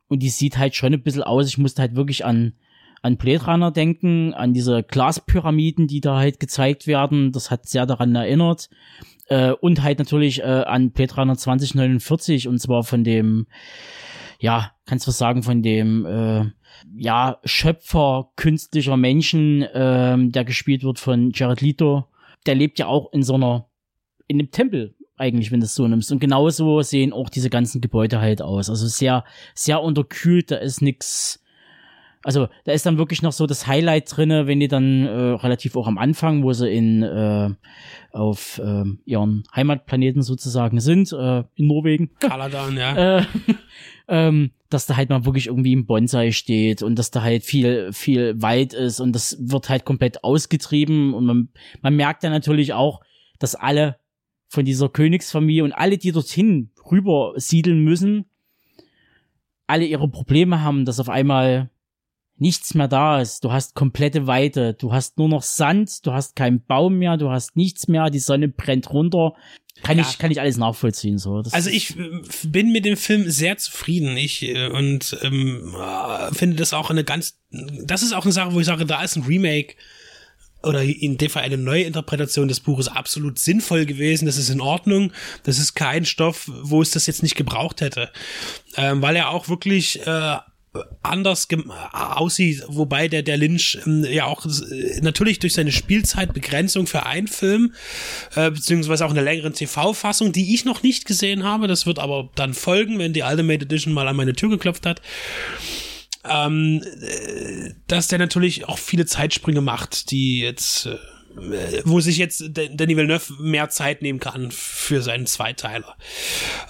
[0.08, 1.48] und die sieht halt schon ein bisschen aus.
[1.48, 2.52] Ich musste halt wirklich an,
[3.02, 7.32] an Blade Runner denken, an diese Glaspyramiden, die da halt gezeigt werden.
[7.32, 8.70] Das hat sehr daran erinnert.
[9.26, 13.46] Äh, und halt natürlich äh, an Blade Runner 2049 und zwar von dem,
[14.38, 16.44] ja, kannst du was sagen, von dem, äh,
[16.96, 22.06] ja, Schöpfer künstlicher Menschen, äh, der gespielt wird von Jared Leto.
[22.46, 23.68] Der lebt ja auch in so einer,
[24.26, 26.12] in einem Tempel eigentlich, wenn du es so nimmst.
[26.12, 28.68] Und genauso sehen auch diese ganzen Gebäude halt aus.
[28.68, 31.40] Also sehr, sehr unterkühlt, da ist nix.
[32.24, 35.76] Also da ist dann wirklich noch so das Highlight drinne, wenn die dann äh, relativ
[35.76, 37.50] auch am Anfang, wo sie in äh,
[38.12, 42.10] auf äh, ihren Heimatplaneten sozusagen sind, äh, in Norwegen.
[42.20, 43.18] Kaladan, ja.
[43.18, 43.26] äh,
[44.08, 47.92] ähm, dass da halt mal wirklich irgendwie im Bonsai steht und dass da halt viel,
[47.92, 51.48] viel Wald ist und das wird halt komplett ausgetrieben und man,
[51.82, 53.02] man merkt dann natürlich auch,
[53.38, 53.98] dass alle
[54.48, 58.24] von dieser Königsfamilie und alle, die dorthin rüber siedeln müssen,
[59.66, 61.70] alle ihre Probleme haben, dass auf einmal
[62.36, 63.44] nichts mehr da ist.
[63.44, 67.30] Du hast komplette Weite, du hast nur noch Sand, du hast keinen Baum mehr, du
[67.30, 69.34] hast nichts mehr, die Sonne brennt runter.
[69.82, 70.06] Kann ja.
[70.08, 71.42] ich kann ich alles nachvollziehen so.
[71.42, 74.16] Das also ich äh, bin mit dem Film sehr zufrieden.
[74.16, 78.54] Ich äh, und ähm, äh, finde das auch eine ganz das ist auch eine Sache,
[78.54, 79.74] wo ich sage, da ist ein Remake
[80.62, 84.26] oder in dem Fall eine neue Interpretation des Buches absolut sinnvoll gewesen.
[84.26, 85.12] Das ist in Ordnung.
[85.42, 88.10] Das ist kein Stoff, wo es das jetzt nicht gebraucht hätte.
[88.76, 90.38] Ähm, weil er auch wirklich äh,
[91.02, 91.46] anders
[91.92, 97.28] aussieht, wobei der, der Lynch ähm, ja auch äh, natürlich durch seine Spielzeitbegrenzung für einen
[97.28, 97.74] Film,
[98.34, 101.98] äh, beziehungsweise auch in der längeren TV-Fassung, die ich noch nicht gesehen habe, das wird
[101.98, 105.00] aber dann folgen, wenn die Ultimate Edition mal an meine Tür geklopft hat,
[106.28, 110.96] ähm, äh, dass der natürlich auch viele Zeitsprünge macht, die jetzt, äh,
[111.84, 115.96] wo sich jetzt Danny Villeneuve mehr Zeit nehmen kann für seinen Zweiteiler.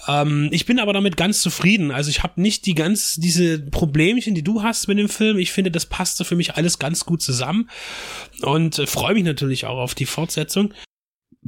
[0.09, 1.91] Ähm, ich bin aber damit ganz zufrieden.
[1.91, 5.39] Also ich habe nicht die ganz diese Problemchen, die du hast mit dem Film.
[5.39, 7.69] Ich finde, das passte für mich alles ganz gut zusammen
[8.43, 10.73] und äh, freue mich natürlich auch auf die Fortsetzung.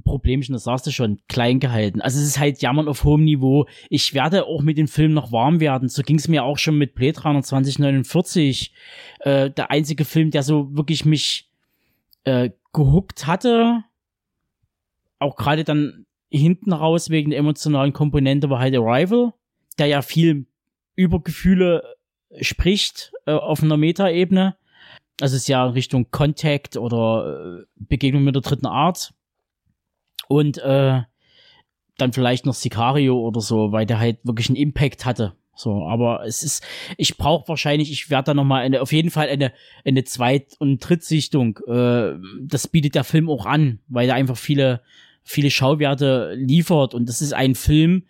[0.04, 2.02] Problemchen, das sagst du schon, klein gehalten.
[2.02, 3.66] Also es ist halt Jammern auf hohem Niveau.
[3.88, 5.88] Ich werde auch mit dem Film noch warm werden.
[5.88, 8.72] So ging es mir auch schon mit Blade Runner 2049.
[9.20, 11.48] Äh, der einzige Film, der so wirklich mich
[12.24, 13.82] äh, gehuckt hatte.
[15.18, 19.32] Auch gerade dann hinten raus wegen der emotionalen Komponente war halt Arrival,
[19.78, 20.46] der ja viel
[20.94, 21.82] über Gefühle
[22.40, 24.56] spricht äh, auf einer Metaebene.
[25.20, 29.14] Also es ist ja Richtung Contact oder äh, Begegnung mit der dritten Art
[30.28, 31.00] und äh,
[31.96, 35.34] dann vielleicht noch Sicario oder so, weil der halt wirklich einen Impact hatte.
[35.58, 36.62] So, aber es ist,
[36.98, 39.52] ich brauche wahrscheinlich, ich werde da noch mal eine, auf jeden Fall eine
[39.84, 41.58] eine Zweit- und Drittsichtung.
[41.66, 44.82] Äh, das bietet der Film auch an, weil er einfach viele
[45.22, 48.04] viele Schauwerte liefert und das ist ein Film,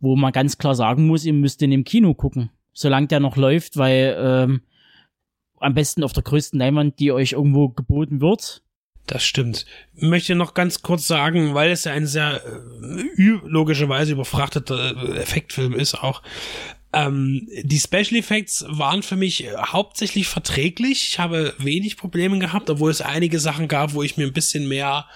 [0.00, 3.36] wo man ganz klar sagen muss, ihr müsst ihn im Kino gucken, solange der noch
[3.36, 4.62] läuft, weil ähm,
[5.58, 8.64] am besten auf der größten Leinwand, die euch irgendwo geboten wird.
[9.06, 9.66] Das stimmt.
[9.96, 15.18] Ich möchte noch ganz kurz sagen, weil es ja ein sehr äh, logischerweise überfrachteter äh,
[15.18, 16.22] Effektfilm ist auch.
[16.92, 21.08] Ähm, die Special Effects waren für mich hauptsächlich verträglich.
[21.08, 24.68] Ich habe wenig Probleme gehabt, obwohl es einige Sachen gab, wo ich mir ein bisschen
[24.68, 25.06] mehr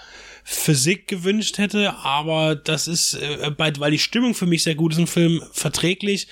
[0.49, 4.99] Physik gewünscht hätte, aber das ist, äh, weil die Stimmung für mich sehr gut ist
[4.99, 6.29] im Film, verträglich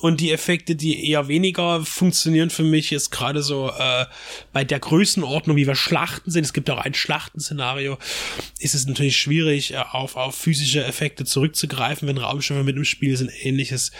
[0.00, 4.04] und die Effekte, die eher weniger funktionieren für mich, ist gerade so äh,
[4.52, 6.44] bei der Größenordnung, wie wir Schlachten sind.
[6.44, 7.96] Es gibt auch ein Schlachtenszenario.
[8.58, 13.16] Ist es natürlich schwierig, äh, auf, auf physische Effekte zurückzugreifen, wenn Raumschiffe mit im Spiel
[13.16, 13.90] sind, ähnliches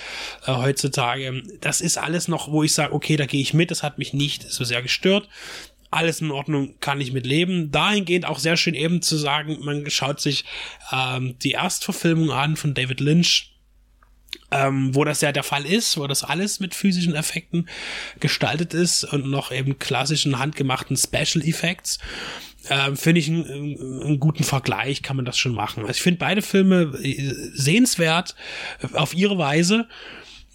[0.46, 1.42] äh, heutzutage.
[1.62, 3.70] Das ist alles noch, wo ich sage, okay, da gehe ich mit.
[3.70, 5.28] Das hat mich nicht so sehr gestört
[5.92, 7.70] alles in Ordnung, kann ich mit leben.
[7.70, 10.44] Dahingehend auch sehr schön eben zu sagen, man schaut sich
[10.92, 13.55] ähm, die Erstverfilmung an von David Lynch,
[14.50, 17.68] ähm, wo das ja der Fall ist, wo das alles mit physischen Effekten
[18.20, 21.98] gestaltet ist und noch eben klassischen handgemachten Special Effects.
[22.68, 25.82] Ähm, finde ich einen, einen, guten Vergleich, kann man das schon machen.
[25.82, 28.34] Also ich finde beide Filme äh, sehenswert
[28.92, 29.86] auf ihre Weise.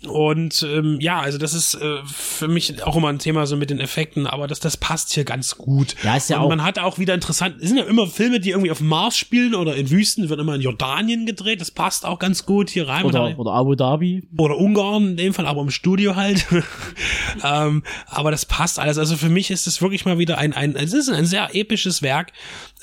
[0.08, 3.70] Und ähm, ja, also das ist äh, für mich auch immer ein Thema so mit
[3.70, 5.96] den Effekten, aber das, das passt hier ganz gut.
[6.04, 8.40] Ja, ist ja und auch- man hat auch wieder interessant, es sind ja immer Filme,
[8.40, 12.06] die irgendwie auf Mars spielen oder in Wüsten, wird immer in Jordanien gedreht, das passt
[12.06, 13.06] auch ganz gut hier rein.
[13.06, 14.28] Oder, oder Abu Dhabi.
[14.38, 16.48] oder Ungarn in dem Fall, aber im Studio halt.
[17.44, 18.98] ähm, aber das passt alles.
[18.98, 22.02] Also für mich ist es wirklich mal wieder ein, ein es ist ein sehr episches
[22.02, 22.32] Werk,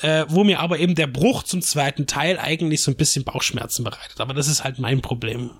[0.03, 3.83] äh, wo mir aber eben der Bruch zum zweiten Teil eigentlich so ein bisschen Bauchschmerzen
[3.85, 4.21] bereitet.
[4.21, 5.51] Aber das ist halt mein Problem.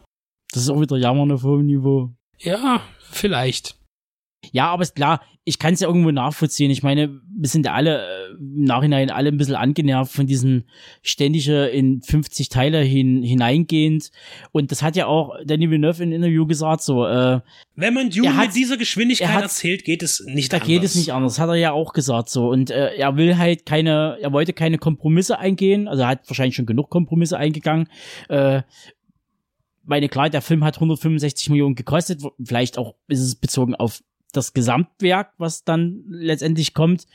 [0.53, 2.11] Das ist auch wieder Jammern auf hohem Niveau.
[2.39, 3.77] Ja, vielleicht.
[4.53, 6.71] Ja, aber ist klar, ich kann es ja irgendwo nachvollziehen.
[6.71, 10.69] Ich meine, wir sind ja alle äh, im Nachhinein alle ein bisschen angenervt von diesen
[11.03, 14.11] ständige in 50 Teile hin, hineingehend.
[14.53, 17.41] Und das hat ja auch Danny Villeneuve in Interview gesagt, so, äh,
[17.75, 20.69] Wenn man Dune mit dieser Geschwindigkeit er erzählt, geht es nicht da anders.
[20.69, 21.39] geht es nicht anders.
[21.39, 22.49] Hat er ja auch gesagt, so.
[22.49, 25.89] Und äh, er will halt keine, er wollte keine Kompromisse eingehen.
[25.89, 27.89] Also er hat wahrscheinlich schon genug Kompromisse eingegangen.
[28.29, 28.63] Äh,
[29.89, 32.23] meine, klar, der Film hat 165 Millionen gekostet.
[32.43, 37.07] Vielleicht auch ist es bezogen auf das Gesamtwerk, was dann letztendlich kommt.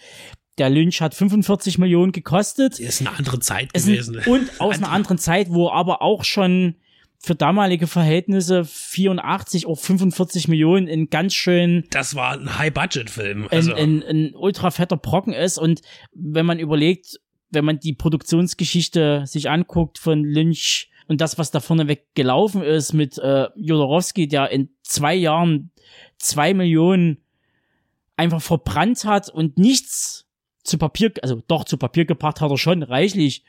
[0.57, 2.79] Der Lynch hat 45 Millionen gekostet.
[2.79, 4.19] ist eine andere Zeit Es gewesen.
[4.25, 6.75] und aus einer anderen Zeit, wo aber auch schon
[7.19, 13.43] für damalige Verhältnisse 84 auf 45 Millionen in ganz schön das war ein High-Budget-Film.
[13.43, 15.57] ein, Also, ein, ein ultra fetter Brocken ist.
[15.57, 15.81] Und
[16.13, 17.19] wenn man überlegt,
[17.49, 22.93] wenn man die Produktionsgeschichte sich anguckt von Lynch und das, was da vorneweg gelaufen ist
[22.93, 25.71] mit äh, Jodorowsky, der in zwei Jahren
[26.17, 27.17] zwei Millionen
[28.15, 30.27] einfach verbrannt hat und nichts
[30.63, 33.43] zu Papier, also doch zu Papier gebracht hat er schon reichlich,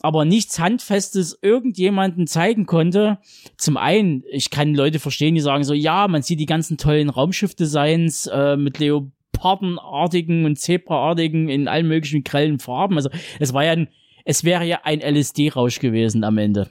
[0.00, 3.18] aber nichts Handfestes irgendjemanden zeigen konnte.
[3.56, 7.10] Zum einen, ich kann Leute verstehen, die sagen so, ja, man sieht die ganzen tollen
[7.10, 12.96] Raumschiff-Designs äh, mit Leopardenartigen und Zebraartigen in allen möglichen grellen Farben.
[12.96, 13.88] Also es war ja ein,
[14.24, 16.70] es wäre ja ein LSD-Rausch gewesen am Ende.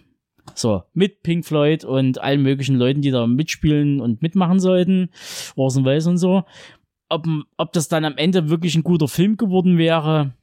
[0.55, 5.09] So, mit Pink Floyd und allen möglichen Leuten, die da mitspielen und mitmachen sollten,
[5.55, 6.43] Orson Welles und so.
[7.09, 7.25] Ob,
[7.57, 10.33] ob das dann am Ende wirklich ein guter Film geworden wäre,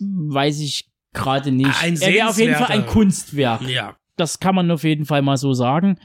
[0.00, 1.82] weiß ich gerade nicht.
[1.82, 3.96] Ein er wäre auf jeden Fall ein Kunstwerk ja.
[4.16, 5.98] das kann man auf jeden Fall mal so sagen.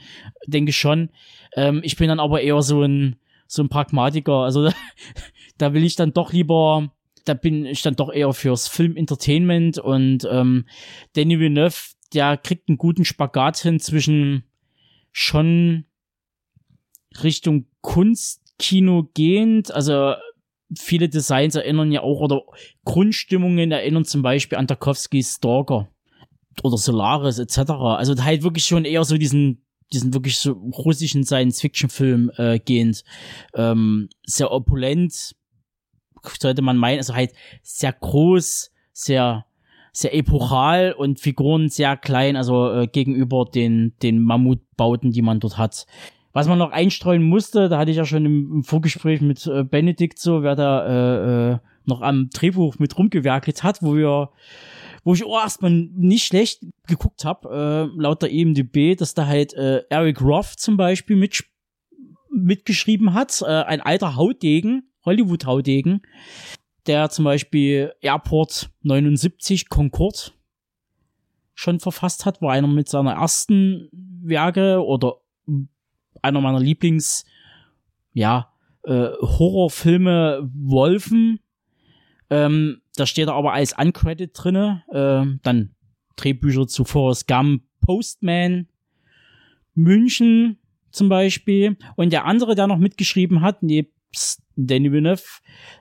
[0.46, 1.10] Denke schon.
[1.54, 4.40] Ähm, ich bin dann aber eher so ein, so ein Pragmatiker.
[4.40, 4.72] Also da,
[5.58, 6.90] da will ich dann doch lieber,
[7.24, 10.66] da bin ich dann doch eher fürs Film-Entertainment und ähm,
[11.14, 11.76] Danny Villeneuve,
[12.14, 14.44] der kriegt einen guten Spagat hin zwischen
[15.12, 15.84] schon
[17.22, 20.14] Richtung Kunstkino gehend, also
[20.76, 22.42] viele Designs erinnern ja auch, oder
[22.84, 25.88] Grundstimmungen erinnern zum Beispiel an Tarkovskys Stalker
[26.62, 27.70] oder Solaris etc.
[27.70, 33.04] Also halt wirklich schon eher so diesen diesen wirklich so russischen Science-Fiction-Film äh, gehend.
[33.54, 35.36] Ähm, sehr opulent,
[36.40, 39.44] sollte man meinen, also halt sehr groß, sehr
[39.94, 45.56] sehr epochal und Figuren sehr klein, also äh, gegenüber den den Mammutbauten, die man dort
[45.56, 45.86] hat.
[46.32, 49.62] Was man noch einstreuen musste, da hatte ich ja schon im, im Vorgespräch mit äh,
[49.62, 54.30] Benedikt so, wer da äh, äh, noch am Drehbuch mit rumgewerkelt hat, wo wir
[55.04, 59.52] wo ich auch erstmal nicht schlecht geguckt habe, äh, laut der EMDB, dass da halt
[59.52, 61.44] äh, Eric Roth zum Beispiel mit,
[62.32, 66.00] mitgeschrieben hat, äh, ein alter Hautdegen, Hollywood-Hautdegen,
[66.86, 70.32] der zum Beispiel Airport 79 Concorde
[71.54, 75.16] schon verfasst hat, war einer mit seiner ersten Werke oder
[76.22, 77.24] einer meiner Lieblings,
[78.12, 78.52] ja,
[78.84, 81.40] äh, Horrorfilme Wolfen.
[82.30, 84.82] Ähm, da steht er aber als Uncredit drinne.
[84.92, 85.74] Ähm, dann
[86.16, 88.68] Drehbücher zu Forrest Gump, Postman,
[89.74, 90.58] München
[90.90, 91.76] zum Beispiel.
[91.96, 95.22] Und der andere, der noch mitgeschrieben hat, nebst Danny Villeneuve,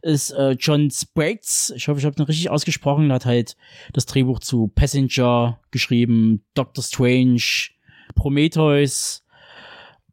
[0.02, 1.74] ist äh, John Sprates.
[1.76, 3.10] Ich hoffe, ich habe den richtig ausgesprochen.
[3.10, 3.56] Er hat halt
[3.94, 7.42] das Drehbuch zu Passenger geschrieben, Doctor Strange,
[8.16, 9.24] Prometheus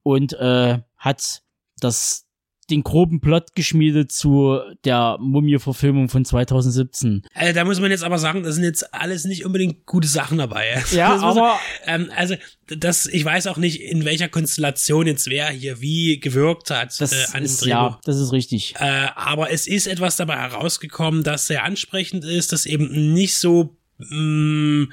[0.03, 1.43] und äh, hat
[1.81, 2.27] das
[2.71, 7.23] den groben Plot geschmiedet zu der Mumie-Verfilmung von 2017.
[7.35, 10.39] Also, da muss man jetzt aber sagen, das sind jetzt alles nicht unbedingt gute Sachen
[10.39, 10.83] dabei.
[10.93, 12.35] Ja, aber- ähm, also,
[12.69, 17.13] das, ich weiß auch nicht, in welcher Konstellation jetzt wer hier wie gewirkt hat Das
[17.13, 17.71] äh, an dem ist, Drehbuch.
[17.71, 18.75] ja, das ist richtig.
[18.79, 23.77] Äh, aber es ist etwas dabei herausgekommen, das sehr ansprechend ist, das eben nicht so
[23.99, 24.87] mh,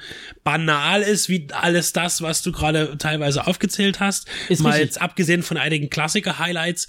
[0.44, 4.26] banal ist wie alles das, was du gerade teilweise aufgezählt hast.
[4.48, 4.86] Ist Mal richtig.
[4.86, 6.88] jetzt abgesehen von einigen Klassiker-Highlights.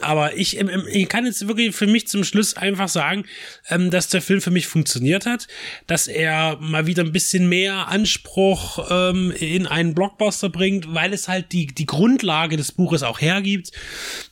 [0.00, 3.24] Aber ich, ähm, ähm, ich kann jetzt wirklich für mich zum Schluss einfach sagen,
[3.70, 5.46] ähm, dass der Film für mich funktioniert hat,
[5.86, 8.90] dass er mal wieder ein bisschen mehr Anspruch
[9.38, 13.70] in einen Blockbuster bringt, weil es halt die, die Grundlage des Buches auch hergibt.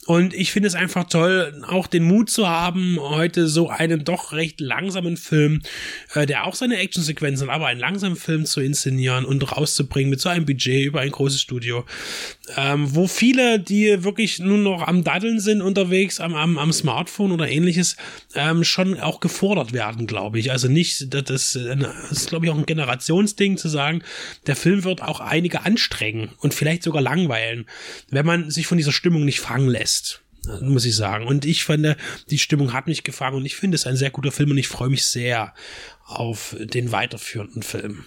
[0.06, 4.32] Und ich finde es einfach toll, auch den Mut zu haben, heute so einen doch
[4.32, 5.62] recht langsamen Film,
[6.14, 10.28] äh, der auch seine Actionsequenzen aber einen langsamen Film zu inszenieren und rauszubringen mit so
[10.28, 11.84] einem Budget über ein großes Studio,
[12.76, 17.48] wo viele, die wirklich nur noch am Daddeln sind unterwegs, am, am, am Smartphone oder
[17.48, 17.96] ähnliches,
[18.34, 20.50] ähm, schon auch gefordert werden, glaube ich.
[20.50, 24.02] Also nicht, das, das ist, glaube ich, auch ein Generationsding zu sagen,
[24.46, 27.66] der Film wird auch einige anstrengen und vielleicht sogar langweilen,
[28.08, 30.22] wenn man sich von dieser Stimmung nicht fangen lässt
[30.60, 31.26] muss ich sagen.
[31.26, 31.96] Und ich fand,
[32.30, 34.68] die Stimmung hat mich gefangen und ich finde es ein sehr guter Film und ich
[34.68, 35.54] freue mich sehr
[36.04, 38.04] auf den weiterführenden Film.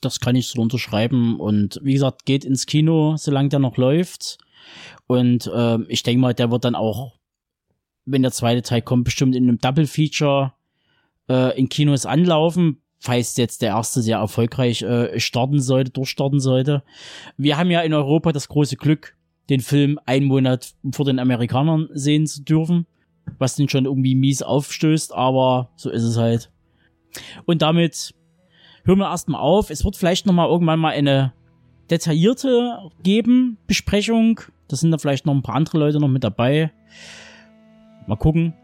[0.00, 4.38] Das kann ich so unterschreiben und wie gesagt, geht ins Kino, solange der noch läuft.
[5.06, 7.18] Und äh, ich denke mal, der wird dann auch,
[8.04, 10.52] wenn der zweite Teil kommt, bestimmt in einem Double Feature
[11.28, 16.82] äh, in Kinos anlaufen, falls jetzt der erste sehr erfolgreich äh, starten sollte, durchstarten sollte.
[17.36, 19.16] Wir haben ja in Europa das große Glück,
[19.50, 22.86] den Film einen Monat vor den Amerikanern sehen zu dürfen,
[23.38, 26.50] was den schon irgendwie mies aufstößt, aber so ist es halt.
[27.44, 28.14] Und damit
[28.84, 29.70] hören wir erstmal auf.
[29.70, 31.32] Es wird vielleicht nochmal irgendwann mal eine
[31.90, 34.40] detaillierte geben, Besprechung.
[34.68, 36.72] Da sind da vielleicht noch ein paar andere Leute noch mit dabei.
[38.06, 38.54] Mal gucken.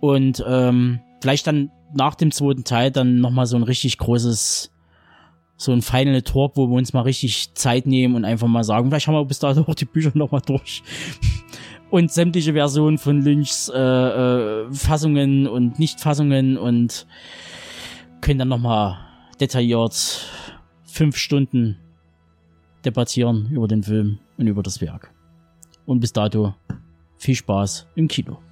[0.00, 4.70] Und ähm, vielleicht dann nach dem zweiten Teil dann nochmal so ein richtig großes
[5.56, 8.88] so ein Final Talk, wo wir uns mal richtig Zeit nehmen und einfach mal sagen,
[8.88, 10.82] vielleicht haben wir bis dahin auch die Bücher nochmal durch.
[11.90, 17.06] und sämtliche Versionen von Lynchs äh, äh, Fassungen und Nichtfassungen und
[18.20, 18.98] können dann nochmal
[19.40, 20.26] detailliert
[20.84, 21.78] fünf Stunden
[22.84, 25.13] debattieren über den Film und über das Werk.
[25.86, 26.54] Und bis dato
[27.16, 28.43] viel Spaß im Kino.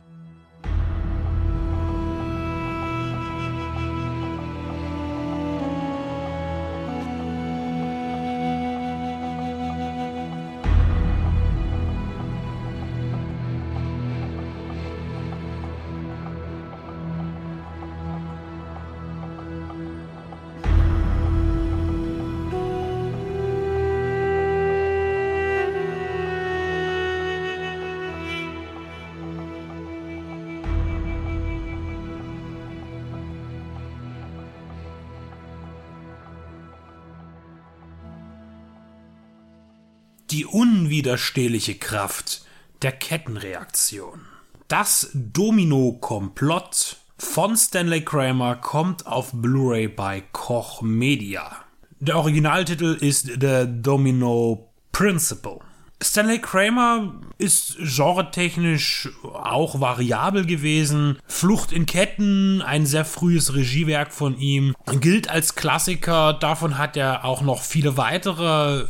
[40.93, 42.43] Unwiderstehliche Kraft
[42.83, 44.21] der Kettenreaktion.
[44.69, 51.51] Das Domino-Komplott von Stanley Kramer kommt auf Blu-ray bei Koch Media.
[51.99, 55.61] Der Originaltitel ist The Domino Principle.
[56.03, 61.19] Stanley Kramer ist genretechnisch auch variabel gewesen.
[61.27, 66.35] Flucht in Ketten, ein sehr frühes Regiewerk von ihm, gilt als Klassiker.
[66.35, 68.89] Davon hat er auch noch viele weitere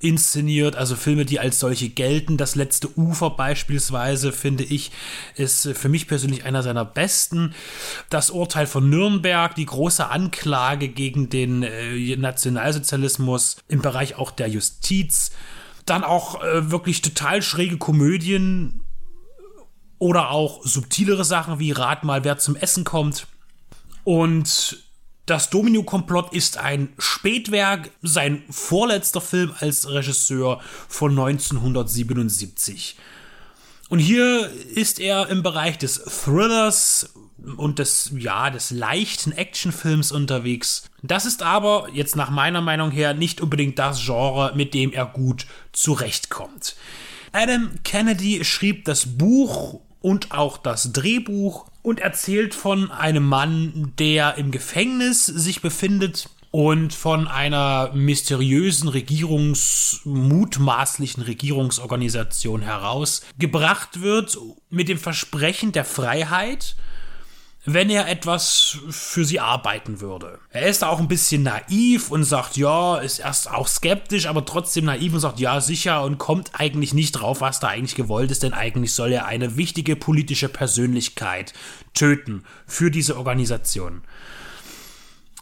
[0.00, 2.36] inszeniert, also Filme, die als solche gelten.
[2.36, 4.90] Das letzte Ufer beispielsweise, finde ich,
[5.36, 7.54] ist für mich persönlich einer seiner besten.
[8.10, 14.48] Das Urteil von Nürnberg, die große Anklage gegen den äh, Nationalsozialismus im Bereich auch der
[14.48, 15.30] Justiz.
[15.86, 18.80] Dann auch äh, wirklich total schräge Komödien
[19.98, 23.26] oder auch subtilere Sachen wie Rat mal, wer zum Essen kommt.
[24.04, 24.83] Und
[25.26, 32.96] das Domino-Komplott ist ein Spätwerk, sein vorletzter Film als Regisseur von 1977.
[33.88, 37.10] Und hier ist er im Bereich des Thrillers
[37.56, 40.84] und des, ja, des leichten Actionfilms unterwegs.
[41.02, 45.06] Das ist aber, jetzt nach meiner Meinung her, nicht unbedingt das Genre, mit dem er
[45.06, 46.76] gut zurechtkommt.
[47.32, 54.38] Adam Kennedy schrieb das Buch und auch das Drehbuch und erzählt von einem Mann, der
[54.38, 64.38] im Gefängnis sich befindet und von einer mysteriösen Regierungs, mutmaßlichen Regierungsorganisation herausgebracht wird
[64.70, 66.74] mit dem Versprechen der Freiheit
[67.64, 70.38] wenn er etwas für sie arbeiten würde.
[70.50, 74.84] Er ist auch ein bisschen naiv und sagt, ja, ist erst auch skeptisch, aber trotzdem
[74.84, 78.42] naiv und sagt, ja, sicher und kommt eigentlich nicht drauf, was da eigentlich gewollt ist,
[78.42, 81.54] denn eigentlich soll er eine wichtige politische Persönlichkeit
[81.94, 84.02] töten für diese Organisation.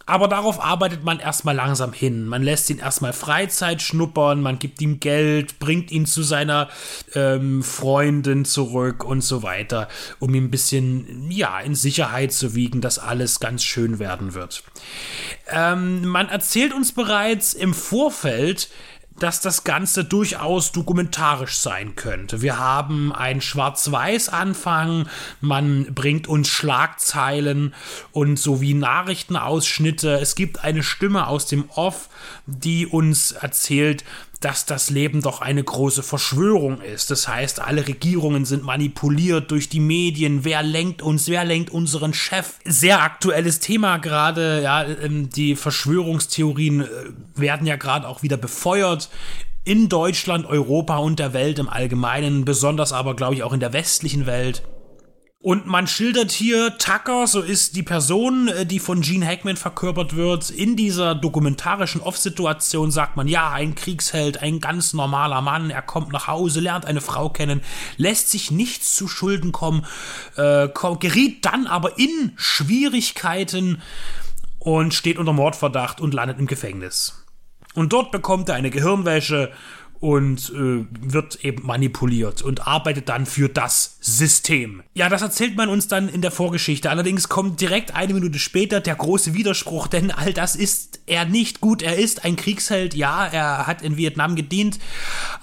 [0.07, 2.27] Aber darauf arbeitet man erstmal langsam hin.
[2.27, 6.69] Man lässt ihn erstmal Freizeit schnuppern, man gibt ihm Geld, bringt ihn zu seiner
[7.15, 9.89] ähm, Freundin zurück und so weiter,
[10.19, 14.63] um ihn ein bisschen, ja, in Sicherheit zu wiegen, dass alles ganz schön werden wird.
[15.49, 18.69] Ähm, man erzählt uns bereits im Vorfeld,
[19.19, 22.43] dass das Ganze durchaus dokumentarisch sein könnte.
[22.43, 25.09] Wir haben einen Schwarz-Weiß-Anfang,
[25.41, 27.75] man bringt uns Schlagzeilen
[28.13, 30.19] und sowie Nachrichtenausschnitte.
[30.21, 32.09] Es gibt eine Stimme aus dem Off,
[32.47, 34.05] die uns erzählt,
[34.45, 37.11] dass das Leben doch eine große Verschwörung ist.
[37.11, 40.45] Das heißt, alle Regierungen sind manipuliert durch die Medien.
[40.45, 41.29] Wer lenkt uns?
[41.29, 42.55] Wer lenkt unseren Chef?
[42.65, 44.63] Sehr aktuelles Thema gerade.
[44.63, 46.87] Ja, ähm, die Verschwörungstheorien äh,
[47.35, 49.09] werden ja gerade auch wieder befeuert
[49.65, 53.73] in Deutschland, Europa und der Welt im Allgemeinen, besonders aber, glaube ich, auch in der
[53.73, 54.63] westlichen Welt.
[55.43, 60.15] Und man schildert hier Tucker, so ist die Person, äh, die von Gene Hackman verkörpert
[60.15, 60.51] wird.
[60.51, 66.13] In dieser dokumentarischen Off-Situation sagt man, ja, ein Kriegsheld, ein ganz normaler Mann, er kommt
[66.13, 67.61] nach Hause, lernt eine Frau kennen,
[67.97, 69.85] lässt sich nichts zu Schulden kommen,
[70.37, 70.69] äh,
[71.01, 73.83] geriet dann aber in Schwierigkeiten
[74.61, 77.25] und steht unter Mordverdacht und landet im Gefängnis.
[77.75, 79.51] Und dort bekommt er eine Gehirnwäsche
[80.03, 84.83] und äh, wird eben manipuliert und arbeitet dann für das System.
[84.95, 86.91] Ja, das erzählt man uns dann in der Vorgeschichte.
[86.91, 91.61] Allerdings kommt direkt eine Minute später der große Widerspruch, denn all das ist er nicht
[91.61, 91.83] gut.
[91.83, 94.81] Er ist ein Kriegsheld, ja, er hat in Vietnam gedient,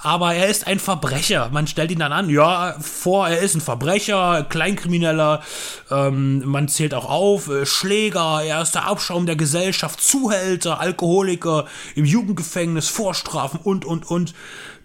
[0.01, 1.49] aber er ist ein Verbrecher.
[1.53, 5.41] Man stellt ihn dann an, ja, vor, er ist ein Verbrecher, Kleinkrimineller,
[5.89, 11.65] ähm, man zählt auch auf, äh, Schläger, er ist der Abschaum der Gesellschaft, Zuhälter, Alkoholiker,
[11.95, 14.33] im Jugendgefängnis, Vorstrafen und, und, und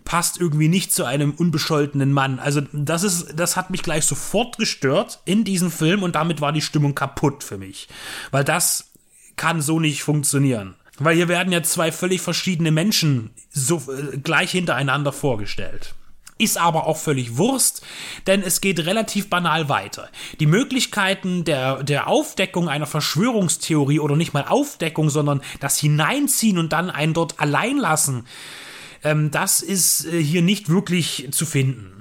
[0.04, 2.38] passt irgendwie nicht zu einem unbescholtenen Mann.
[2.38, 6.52] Also das ist, das hat mich gleich sofort gestört in diesem Film und damit war
[6.52, 7.88] die Stimmung kaputt für mich.
[8.30, 8.90] Weil das
[9.36, 10.74] kann so nicht funktionieren.
[10.98, 15.94] Weil hier werden ja zwei völlig verschiedene Menschen so äh, gleich hintereinander vorgestellt.
[16.36, 17.82] Ist aber auch völlig Wurst,
[18.26, 20.08] denn es geht relativ banal weiter.
[20.40, 26.72] Die Möglichkeiten der, der Aufdeckung einer Verschwörungstheorie oder nicht mal Aufdeckung, sondern das Hineinziehen und
[26.72, 28.26] dann einen dort allein lassen,
[29.04, 31.94] ähm, das ist äh, hier nicht wirklich zu finden.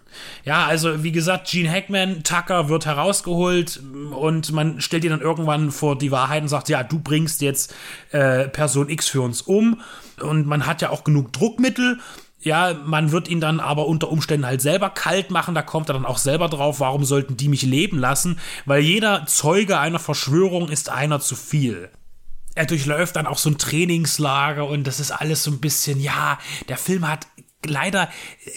[0.45, 3.81] Ja, also wie gesagt, Gene Hackman, Tucker wird herausgeholt
[4.11, 7.73] und man stellt ihn dann irgendwann vor die Wahrheit und sagt, ja, du bringst jetzt
[8.11, 9.81] äh, Person X für uns um
[10.21, 11.99] und man hat ja auch genug Druckmittel.
[12.41, 15.93] Ja, man wird ihn dann aber unter Umständen halt selber kalt machen, da kommt er
[15.93, 18.37] dann auch selber drauf, warum sollten die mich leben lassen?
[18.65, 21.89] Weil jeder Zeuge einer Verschwörung ist einer zu viel
[22.55, 26.39] er durchläuft dann auch so ein Trainingslager und das ist alles so ein bisschen, ja,
[26.67, 27.27] der Film hat
[27.65, 28.09] leider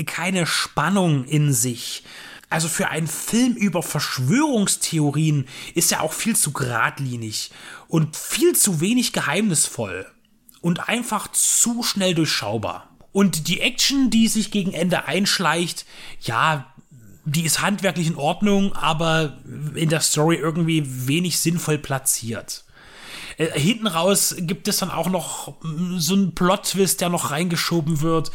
[0.06, 2.04] keine Spannung in sich.
[2.48, 7.50] Also für einen Film über Verschwörungstheorien ist er auch viel zu geradlinig
[7.88, 10.06] und viel zu wenig geheimnisvoll
[10.60, 12.90] und einfach zu schnell durchschaubar.
[13.12, 15.86] Und die Action, die sich gegen Ende einschleicht,
[16.20, 16.72] ja,
[17.24, 19.38] die ist handwerklich in Ordnung, aber
[19.74, 22.65] in der Story irgendwie wenig sinnvoll platziert.
[23.36, 28.00] Äh, hinten raus gibt es dann auch noch mm, so einen Plot-Twist, der noch reingeschoben
[28.00, 28.30] wird.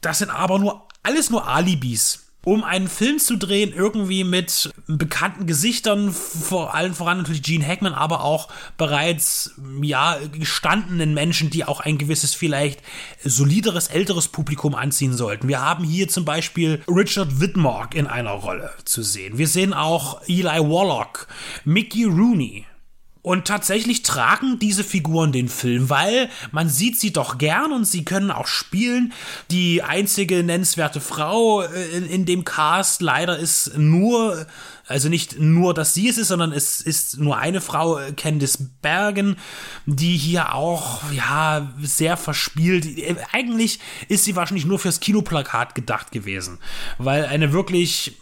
[0.00, 5.46] Das sind aber nur alles nur Alibis um einen Film zu drehen, irgendwie mit bekannten
[5.46, 11.80] Gesichtern, vor allen voran natürlich Gene Hackman, aber auch bereits, ja, gestandenen Menschen, die auch
[11.80, 12.80] ein gewisses, vielleicht
[13.24, 15.48] solideres, älteres Publikum anziehen sollten.
[15.48, 19.38] Wir haben hier zum Beispiel Richard Whitmore in einer Rolle zu sehen.
[19.38, 21.26] Wir sehen auch Eli Warlock,
[21.64, 22.66] Mickey Rooney,
[23.24, 28.04] und tatsächlich tragen diese Figuren den Film, weil man sieht sie doch gern und sie
[28.04, 29.14] können auch spielen.
[29.50, 34.46] Die einzige nennenswerte Frau äh, in, in dem Cast leider ist nur
[34.86, 38.58] also nicht nur, dass sie es ist, sondern es ist nur eine Frau, äh, Candice
[38.82, 39.36] Bergen,
[39.86, 42.98] die hier auch, ja, sehr verspielt.
[42.98, 46.58] Äh, eigentlich ist sie wahrscheinlich nur fürs Kinoplakat gedacht gewesen,
[46.98, 48.18] weil eine wirklich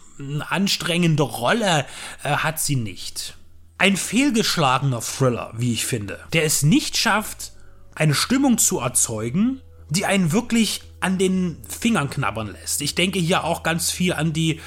[0.49, 1.85] anstrengende Rolle
[2.23, 3.35] äh, hat sie nicht
[3.83, 7.51] ein fehlgeschlagener Thriller, wie ich finde, der es nicht schafft,
[7.95, 9.59] eine Stimmung zu erzeugen,
[9.89, 12.81] die einen wirklich an den Fingern knabbern lässt.
[12.81, 14.61] Ich denke hier auch ganz viel an die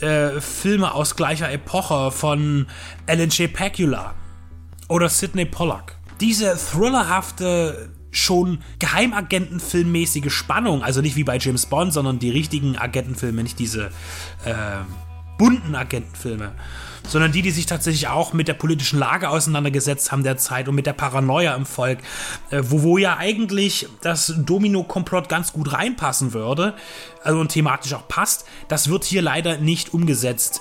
[0.00, 2.66] äh, Filme aus gleicher Epoche von
[3.06, 3.52] Alan J.
[3.52, 4.14] Pacula
[4.88, 5.98] oder Sidney Pollack.
[6.22, 13.42] Diese thrillerhafte schon Geheimagentenfilmmäßige Spannung, also nicht wie bei James Bond, sondern die richtigen Agentenfilme,
[13.42, 13.88] nicht diese
[14.46, 14.54] äh,
[15.36, 16.54] bunten Agentenfilme
[17.06, 20.86] sondern die, die sich tatsächlich auch mit der politischen Lage auseinandergesetzt haben derzeit und mit
[20.86, 21.98] der Paranoia im Volk,
[22.50, 26.74] äh, wo, wo ja eigentlich das Domino-Komplott ganz gut reinpassen würde,
[27.22, 30.60] also und thematisch auch passt, das wird hier leider nicht umgesetzt.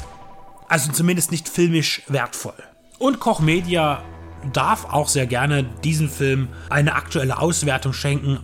[0.68, 2.54] Also zumindest nicht filmisch wertvoll.
[2.98, 4.04] Und Koch Media
[4.52, 8.40] darf auch sehr gerne diesem Film eine aktuelle Auswertung schenken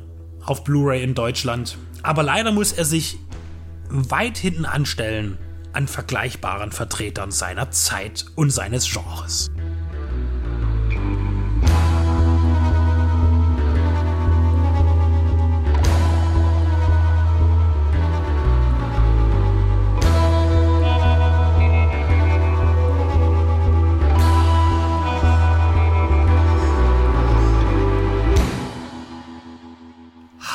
[0.45, 1.77] auf Blu-ray in Deutschland.
[2.03, 3.17] Aber leider muss er sich
[3.89, 5.37] weit hinten anstellen
[5.73, 9.49] an vergleichbaren Vertretern seiner Zeit und seines Genres.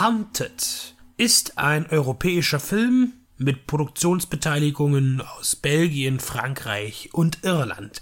[0.00, 8.00] Hunted ist ein europäischer Film mit Produktionsbeteiligungen aus Belgien, Frankreich und Irland.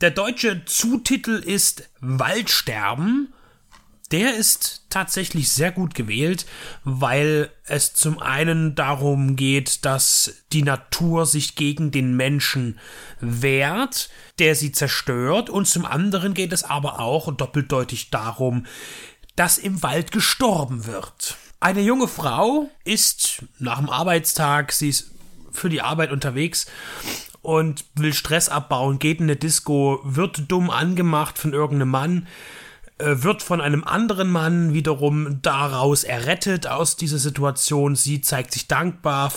[0.00, 3.32] Der deutsche Zutitel ist Waldsterben.
[4.10, 6.46] Der ist tatsächlich sehr gut gewählt,
[6.84, 12.78] weil es zum einen darum geht, dass die Natur sich gegen den Menschen
[13.20, 18.66] wehrt, der sie zerstört, und zum anderen geht es aber auch doppeldeutig darum,
[19.36, 21.36] dass im Wald gestorben wird.
[21.64, 25.12] Eine junge Frau ist nach dem Arbeitstag, sie ist
[25.50, 26.66] für die Arbeit unterwegs
[27.40, 32.26] und will Stress abbauen, geht in eine Disco, wird dumm angemacht von irgendeinem Mann,
[32.98, 37.96] äh, wird von einem anderen Mann wiederum daraus errettet aus dieser Situation.
[37.96, 39.32] Sie zeigt sich dankbar,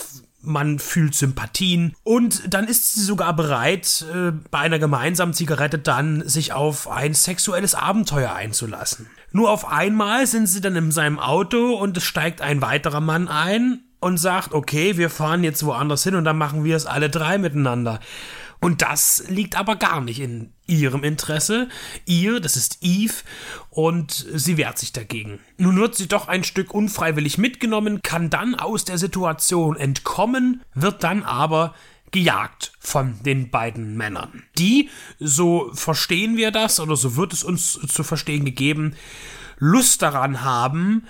[0.48, 6.28] man fühlt Sympathien und dann ist sie sogar bereit, äh, bei einer gemeinsamen Zigarette dann
[6.28, 9.08] sich auf ein sexuelles Abenteuer einzulassen.
[9.32, 13.28] Nur auf einmal sind sie dann in seinem Auto und es steigt ein weiterer Mann
[13.28, 17.10] ein und sagt, okay, wir fahren jetzt woanders hin und dann machen wir es alle
[17.10, 18.00] drei miteinander.
[18.60, 21.70] Und das liegt aber gar nicht in ihrem Interesse.
[22.06, 23.14] Ihr, das ist Eve,
[23.70, 25.40] und sie wehrt sich dagegen.
[25.58, 31.04] Nun wird sie doch ein Stück unfreiwillig mitgenommen, kann dann aus der Situation entkommen, wird
[31.04, 31.76] dann aber
[32.12, 34.44] gejagt von den beiden Männern.
[34.58, 34.90] Die,
[35.20, 38.96] so verstehen wir das, oder so wird es uns zu verstehen gegeben,
[39.60, 41.08] Lust daran haben,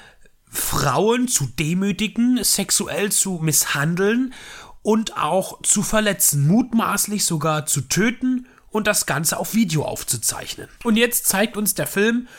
[0.50, 4.34] Frauen zu demütigen, sexuell zu misshandeln
[4.88, 10.70] und auch zu verletzen, mutmaßlich sogar zu töten und das Ganze auf Video aufzuzeichnen.
[10.86, 12.30] Und jetzt zeigt uns der Film,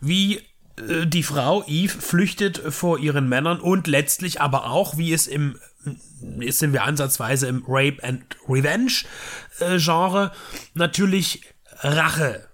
[0.00, 0.36] wie
[0.76, 5.58] äh, die Frau Eve flüchtet vor ihren Männern und letztlich aber auch, wie es im
[6.38, 8.92] jetzt sind wir ansatzweise im Rape and Revenge
[9.58, 10.30] äh, Genre
[10.74, 11.42] natürlich
[11.80, 12.46] Rache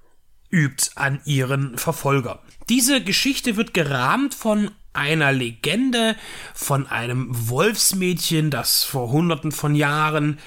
[0.50, 2.42] übt an ihren Verfolger.
[2.70, 6.16] Diese Geschichte wird gerahmt von einer Legende
[6.54, 10.38] von einem Wolfsmädchen, das vor hunderten von Jahren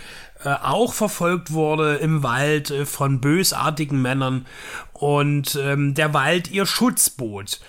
[0.43, 4.45] äh, auch verfolgt wurde im Wald äh, von bösartigen Männern.
[4.93, 7.60] Und ähm, der Wald ihr Schutz bot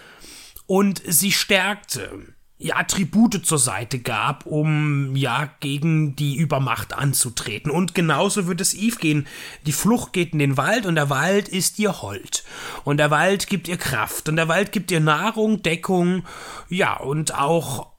[0.66, 2.10] und sie stärkte
[2.58, 7.70] ja, Attribute zur Seite gab, um ja gegen die Übermacht anzutreten.
[7.70, 9.26] Und genauso wird es Eve gehen.
[9.64, 12.44] Die Flucht geht in den Wald und der Wald ist ihr Hold.
[12.82, 16.24] Und der Wald gibt ihr Kraft und der Wald gibt ihr Nahrung, Deckung,
[16.68, 17.92] ja, und auch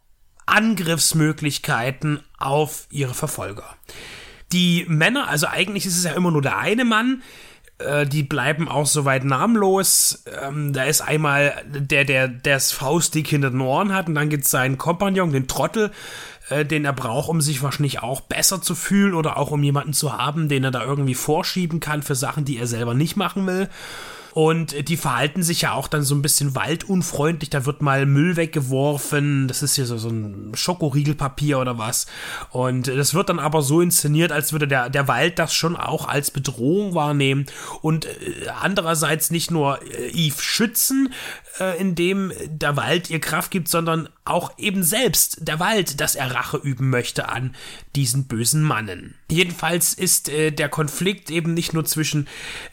[0.45, 3.78] Angriffsmöglichkeiten auf ihre Verfolger.
[4.51, 7.22] Die Männer, also eigentlich ist es ja immer nur der eine Mann,
[7.80, 10.24] äh, die bleiben auch soweit namenlos.
[10.42, 14.46] Ähm, da ist einmal der, der das Faustdick hinter den Ohren hat und dann gibt
[14.46, 15.92] es seinen Kompagnon, den Trottel,
[16.50, 19.94] äh, den er braucht, um sich wahrscheinlich auch besser zu fühlen oder auch um jemanden
[19.94, 23.48] zu haben, den er da irgendwie vorschieben kann für Sachen, die er selber nicht machen
[23.48, 23.70] will.
[24.34, 27.50] Und die verhalten sich ja auch dann so ein bisschen waldunfreundlich.
[27.50, 29.48] Da wird mal Müll weggeworfen.
[29.48, 32.08] Das ist hier so, so ein Schokoriegelpapier oder was.
[32.52, 36.08] Und das wird dann aber so inszeniert, als würde der, der Wald das schon auch
[36.08, 37.46] als Bedrohung wahrnehmen.
[37.82, 41.14] Und äh, andererseits nicht nur äh, Eve schützen,
[41.60, 46.34] äh, indem der Wald ihr Kraft gibt, sondern auch eben selbst der Wald, dass er
[46.34, 47.56] Rache üben möchte an
[47.96, 49.16] diesen bösen Mannen.
[49.30, 52.28] Jedenfalls ist äh, der Konflikt eben nicht nur zwischen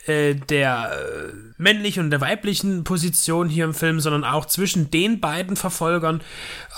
[0.06, 5.20] äh, der äh, männlichen und der weiblichen Position hier im Film, sondern auch zwischen den
[5.20, 6.22] beiden Verfolgern.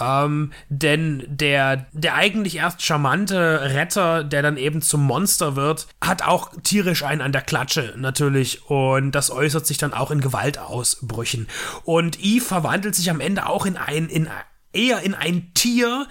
[0.01, 6.23] Ähm, denn der, der eigentlich erst charmante Retter, der dann eben zum Monster wird, hat
[6.23, 11.49] auch tierisch einen an der Klatsche natürlich und das äußert sich dann auch in Gewaltausbrüchen.
[11.85, 14.29] Und Eve verwandelt sich am Ende auch in ein, in
[14.73, 16.07] eher in ein Tier.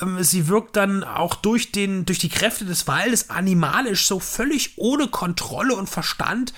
[0.00, 4.74] Ähm, sie wirkt dann auch durch, den, durch die Kräfte des Waldes animalisch, so völlig
[4.76, 6.52] ohne Kontrolle und Verstand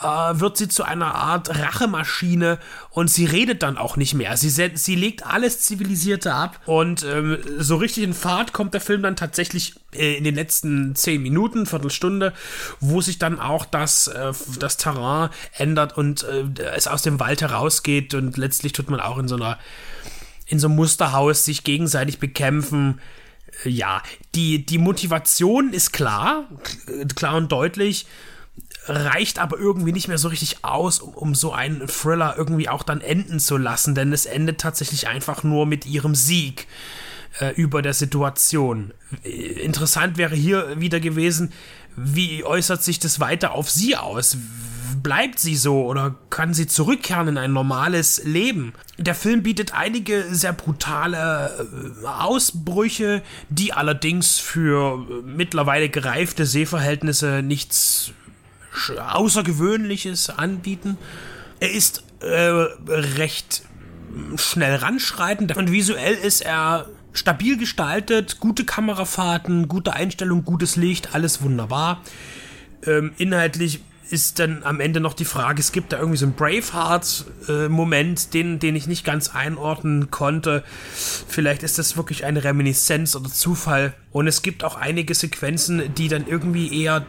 [0.00, 0.06] äh,
[0.40, 2.58] wird sie zu einer Art Rachemaschine
[2.90, 4.36] und sie redet dann auch nicht mehr.
[4.36, 9.02] Sie, sie legt alles Zivilisierte ab und ähm, so richtig in Fahrt kommt der Film
[9.02, 12.32] dann tatsächlich äh, in den letzten zehn Minuten, Viertelstunde,
[12.80, 16.44] wo sich dann auch das, äh, das Terrain ändert und äh,
[16.74, 19.58] es aus dem Wald herausgeht und letztlich tut man auch in so einer
[20.48, 23.00] in so einem Musterhaus sich gegenseitig bekämpfen.
[23.64, 24.02] Äh, ja,
[24.34, 26.44] die, die Motivation ist klar,
[27.14, 28.06] klar und deutlich,
[28.86, 32.82] reicht aber irgendwie nicht mehr so richtig aus, um, um so einen Thriller irgendwie auch
[32.82, 36.66] dann enden zu lassen, denn es endet tatsächlich einfach nur mit ihrem Sieg
[37.40, 38.92] äh, über der Situation.
[39.22, 41.52] Interessant wäre hier wieder gewesen,
[41.96, 44.36] wie äußert sich das weiter auf sie aus?
[45.06, 48.72] bleibt sie so oder kann sie zurückkehren in ein normales Leben?
[48.98, 51.68] Der Film bietet einige sehr brutale
[52.02, 58.12] äh, Ausbrüche, die allerdings für mittlerweile gereifte Sehverhältnisse nichts
[58.98, 60.98] Außergewöhnliches anbieten.
[61.60, 63.62] Er ist äh, recht
[64.36, 71.42] schnell ranschreiten und visuell ist er stabil gestaltet, gute Kamerafahrten, gute Einstellung, gutes Licht, alles
[71.42, 72.02] wunderbar.
[72.84, 76.34] Ähm, inhaltlich ist dann am Ende noch die Frage, es gibt da irgendwie so einen
[76.34, 80.62] Braveheart-Moment, äh, den, den ich nicht ganz einordnen konnte.
[80.94, 83.94] Vielleicht ist das wirklich eine Reminiszenz oder Zufall.
[84.12, 87.04] Und es gibt auch einige Sequenzen, die dann irgendwie eher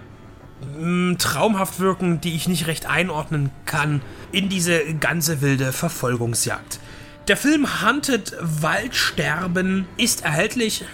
[1.18, 4.01] traumhaft wirken, die ich nicht recht einordnen kann
[4.32, 6.80] in diese ganze wilde Verfolgungsjagd.
[7.28, 10.86] Der Film Hunted Waldsterben ist erhältlich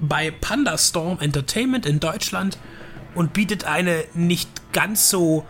[0.00, 2.58] bei Pandastorm Entertainment in Deutschland
[3.14, 5.44] und bietet eine nicht ganz so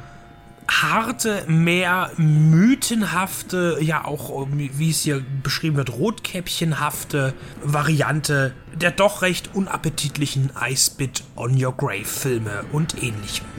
[0.68, 9.54] harte, mehr mythenhafte, ja auch, wie es hier beschrieben wird, rotkäppchenhafte Variante der doch recht
[9.54, 13.57] unappetitlichen I Spit on Your Grave Filme und ähnlichem.